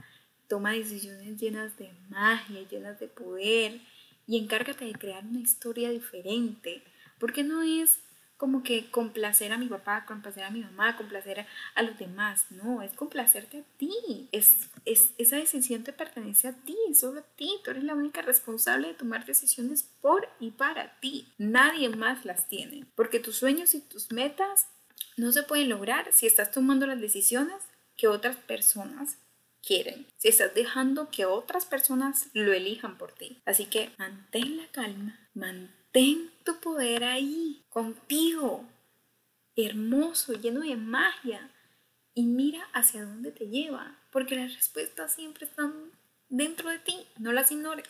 Toma 0.49 0.73
decisiones 0.73 1.41
llenas 1.41 1.79
de 1.79 1.91
magia, 2.11 2.69
llenas 2.69 3.01
de 3.01 3.09
poder 3.09 3.81
y 4.27 4.37
encárgate 4.37 4.85
de 4.85 4.93
crear 4.93 5.25
una 5.25 5.41
historia 5.41 5.91
diferente. 5.91 6.83
Porque 7.19 7.45
no 7.45 7.63
es 7.63 8.01
como 8.43 8.65
que 8.65 8.91
complacer 8.91 9.53
a 9.53 9.57
mi 9.57 9.69
papá, 9.69 10.05
complacer 10.05 10.43
a 10.43 10.51
mi 10.51 10.63
mamá, 10.63 10.97
complacer 10.97 11.47
a, 11.77 11.83
los 11.85 11.97
demás. 11.97 12.47
No, 12.51 12.83
es 12.83 12.93
complacerte 12.93 13.59
a 13.59 13.79
ti. 13.79 14.29
Es, 14.33 14.69
es, 14.85 15.11
esa 15.17 15.37
decisión 15.37 15.85
te 15.85 15.93
pertenece 15.93 16.49
a 16.49 16.53
ti, 16.53 16.77
solo 16.93 17.21
a 17.21 17.37
ti. 17.37 17.61
Tú 17.63 17.71
eres 17.71 17.85
la 17.85 17.95
única 17.95 18.21
responsable 18.21 18.89
de 18.89 18.95
tomar 18.95 19.27
decisiones 19.27 19.89
por 20.01 20.29
y 20.41 20.51
para 20.51 20.99
ti. 20.99 21.33
Nadie 21.39 21.89
más 21.89 22.25
las 22.25 22.49
tiene. 22.49 22.85
Porque 22.97 23.21
tus 23.21 23.37
sueños 23.37 23.77
y 23.77 23.81
tus 23.81 24.11
metas 24.11 24.67
no 25.17 25.31
se 25.31 25.45
pueden 25.45 25.69
lograr 25.69 26.13
si 26.13 26.27
estás 26.27 26.51
tomando 26.51 26.85
las 26.89 27.01
decisiones 27.01 27.63
que 27.97 28.09
otras 28.09 28.35
personas 28.35 29.19
quieren, 29.65 30.09
si 30.17 30.27
estás 30.27 30.53
dejando 30.53 31.11
que 31.11 31.27
otras 31.27 31.65
personas 31.65 32.27
lo 32.33 32.53
elijan 32.53 32.99
por 32.99 33.13
ti. 33.13 33.41
Así 33.47 33.67
que 33.67 33.93
mantén 33.99 34.57
la 34.57 34.67
calma, 34.73 35.29
mantén 35.33 35.82
Ten 35.93 36.31
tu 36.43 36.59
poder 36.59 37.05
ahí, 37.05 37.63
contigo, 37.69 38.65
hermoso, 39.57 40.33
lleno 40.33 40.61
de 40.61 40.77
magia, 40.77 41.51
y 42.15 42.25
mira 42.25 42.67
hacia 42.73 43.05
dónde 43.05 43.31
te 43.31 43.49
lleva, 43.49 43.99
porque 44.11 44.37
las 44.37 44.55
respuestas 44.55 45.13
siempre 45.13 45.47
están 45.47 45.93
dentro 46.29 46.71
de 46.71 46.79
ti, 46.79 47.07
no 47.19 47.33
las 47.33 47.51
ignores, 47.51 47.89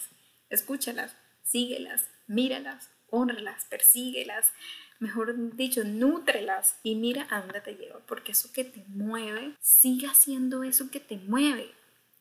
escúchalas, 0.51 1.15
síguelas, 1.45 2.09
míralas, 2.27 2.91
honralas, 3.11 3.65
persíguelas, 3.67 4.53
mejor 4.99 5.55
dicho, 5.57 5.85
nútrelas 5.85 6.77
y 6.83 6.95
mira 6.95 7.27
a 7.31 7.41
dónde 7.41 7.61
te 7.61 7.75
lleva, 7.75 8.01
porque 8.07 8.33
eso 8.33 8.53
que 8.53 8.65
te 8.65 8.85
mueve, 8.89 9.55
sigue 9.61 10.07
haciendo 10.07 10.63
eso 10.65 10.91
que 10.91 11.01
te 11.01 11.19
mueve 11.19 11.73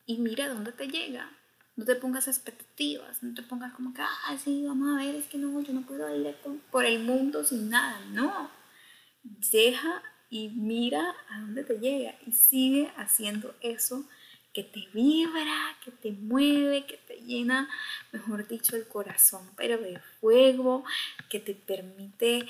y 0.06 0.17
mira 0.17 0.48
dónde 0.48 0.72
te 0.74 0.88
llega. 0.88 1.32
No 1.82 1.88
te 1.88 1.96
pongas 1.96 2.28
expectativas, 2.28 3.24
no 3.24 3.34
te 3.34 3.41
pongas 3.41 3.74
como 3.74 3.91
que, 3.91 4.04
ah, 4.04 4.38
sí, 4.38 4.63
vamos 4.67 4.88
a 4.94 5.04
ver, 5.04 5.15
es 5.15 5.26
que 5.26 5.39
no, 5.39 5.60
yo 5.62 5.74
no 5.74 5.82
puedo 5.82 6.15
ir 6.15 6.36
por 6.70 6.86
el 6.86 7.00
mundo 7.00 7.44
sin 7.44 7.72
nada. 7.72 8.00
No, 8.12 8.52
deja 9.52 10.04
y 10.30 10.50
mira 10.50 11.15
a 11.32 11.39
dónde 11.39 11.63
te 11.63 11.80
llega 11.80 12.13
y 12.28 12.34
sigue 12.34 12.91
haciendo 12.98 13.56
eso 13.62 14.08
que 14.54 14.62
te 14.62 14.89
vibra, 14.94 15.76
que 15.84 15.89
te 15.89 16.12
mueve, 16.12 16.86
que 16.86 16.98
te 16.98 17.15
llena, 17.15 17.67
mejor 18.12 18.48
dicho, 18.48 18.76
el 18.76 18.88
corazón, 18.88 19.50
pero 19.58 19.80
de 19.80 20.00
fuego, 20.20 20.84
que 21.32 21.39
te 21.39 21.56
permite 21.56 22.46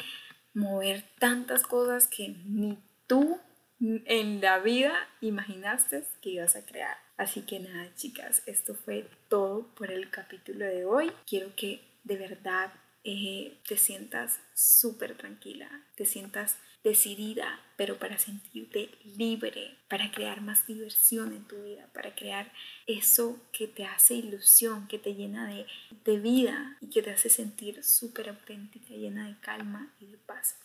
mover 0.54 1.06
tantas 1.20 1.64
cosas 1.64 2.06
que 2.08 2.36
ni 2.48 2.78
tú 3.08 3.40
en 3.80 4.42
la 4.42 4.60
vida 4.60 5.08
imaginaste 5.22 6.04
que 6.22 6.32
ibas 6.32 6.58
a 6.58 6.66
crear. 6.66 6.98
Así 7.22 7.44
que 7.44 7.60
nada, 7.60 7.94
chicas, 7.94 8.42
esto 8.48 8.74
fue 8.74 9.08
todo 9.30 9.68
por 9.76 9.92
el 9.92 10.10
capítulo 10.10 10.66
de 10.66 10.86
hoy. 10.86 11.12
Quiero 11.28 11.56
que 11.56 11.80
de 12.04 12.18
verdad 12.18 12.74
eh, 13.04 13.60
te 13.68 13.78
sientas 13.78 14.40
súper 14.56 15.16
tranquila, 15.16 15.70
te 15.94 16.06
sientas 16.06 16.58
decidida, 16.84 17.60
pero 17.78 18.00
para 18.00 18.18
sentirte 18.18 18.90
libre, 19.04 19.78
para 19.88 20.12
crear 20.12 20.42
más 20.42 20.66
diversión 20.66 21.32
en 21.34 21.48
tu 21.48 21.62
vida, 21.62 21.88
para 21.94 22.16
crear 22.16 22.52
eso 22.88 23.40
que 23.54 23.68
te 23.68 23.86
hace 23.86 24.16
ilusión, 24.16 24.88
que 24.88 24.98
te 24.98 25.14
llena 25.14 25.48
de, 25.48 25.68
de 26.04 26.18
vida 26.18 26.76
y 26.82 26.90
que 26.90 27.04
te 27.04 27.12
hace 27.12 27.30
sentir 27.30 27.84
súper 27.84 28.30
auténtica, 28.30 28.96
llena 28.96 29.28
de 29.28 29.40
calma 29.42 29.94
y 30.00 30.08
de 30.08 30.18
paz, 30.18 30.58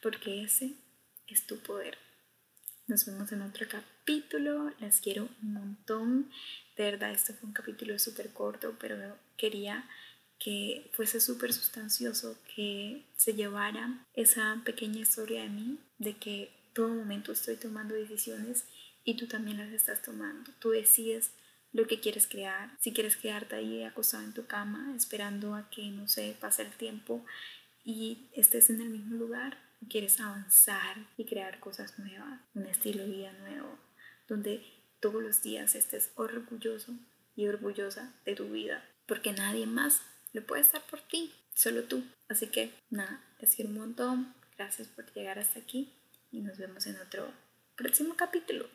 porque 0.00 0.42
ese 0.42 0.72
es 1.26 1.46
tu 1.46 1.58
poder. 1.58 2.07
Nos 2.88 3.04
vemos 3.04 3.30
en 3.32 3.42
otro 3.42 3.66
capítulo. 3.68 4.72
Las 4.80 5.02
quiero 5.02 5.28
un 5.42 5.52
montón. 5.52 6.30
De 6.74 6.84
verdad, 6.84 7.10
este 7.10 7.34
fue 7.34 7.46
un 7.46 7.52
capítulo 7.52 7.98
súper 7.98 8.32
corto, 8.32 8.76
pero 8.80 8.96
quería 9.36 9.86
que 10.38 10.90
fuese 10.94 11.20
súper 11.20 11.52
sustancioso, 11.52 12.38
que 12.56 13.04
se 13.14 13.34
llevara 13.34 14.06
esa 14.14 14.62
pequeña 14.64 15.00
historia 15.00 15.42
de 15.42 15.50
mí, 15.50 15.78
de 15.98 16.16
que 16.16 16.50
todo 16.72 16.88
momento 16.88 17.32
estoy 17.32 17.56
tomando 17.56 17.94
decisiones 17.94 18.64
y 19.04 19.18
tú 19.18 19.26
también 19.26 19.58
las 19.58 19.70
estás 19.70 20.00
tomando. 20.00 20.50
Tú 20.58 20.70
decides 20.70 21.32
lo 21.74 21.86
que 21.86 22.00
quieres 22.00 22.26
crear. 22.26 22.74
Si 22.80 22.94
quieres 22.94 23.16
quedarte 23.16 23.56
ahí 23.56 23.82
acostado 23.82 24.24
en 24.24 24.32
tu 24.32 24.46
cama, 24.46 24.94
esperando 24.96 25.54
a 25.54 25.68
que, 25.68 25.90
no 25.90 26.08
sé, 26.08 26.34
pase 26.40 26.62
el 26.62 26.72
tiempo 26.72 27.22
y 27.84 28.30
estés 28.32 28.70
en 28.70 28.80
el 28.80 28.88
mismo 28.88 29.16
lugar, 29.16 29.67
quieres 29.86 30.20
avanzar 30.20 30.96
y 31.16 31.24
crear 31.24 31.60
cosas 31.60 31.98
nuevas, 31.98 32.40
un 32.54 32.66
estilo 32.66 33.02
de 33.02 33.10
vida 33.10 33.32
nuevo, 33.32 33.78
donde 34.26 34.64
todos 35.00 35.22
los 35.22 35.42
días 35.42 35.74
estés 35.74 36.10
orgulloso 36.16 36.92
y 37.36 37.46
orgullosa 37.46 38.14
de 38.24 38.34
tu 38.34 38.48
vida, 38.48 38.84
porque 39.06 39.32
nadie 39.32 39.66
más 39.66 40.02
lo 40.32 40.44
puede 40.46 40.62
estar 40.62 40.82
por 40.86 41.00
ti, 41.00 41.32
solo 41.54 41.84
tú. 41.84 42.02
Así 42.28 42.48
que 42.48 42.72
nada, 42.90 43.24
les 43.40 43.54
quiero 43.54 43.70
un 43.70 43.78
montón, 43.78 44.34
gracias 44.56 44.88
por 44.88 45.12
llegar 45.12 45.38
hasta 45.38 45.60
aquí 45.60 45.94
y 46.30 46.40
nos 46.40 46.58
vemos 46.58 46.86
en 46.86 46.96
otro 47.00 47.32
próximo 47.76 48.16
capítulo. 48.16 48.68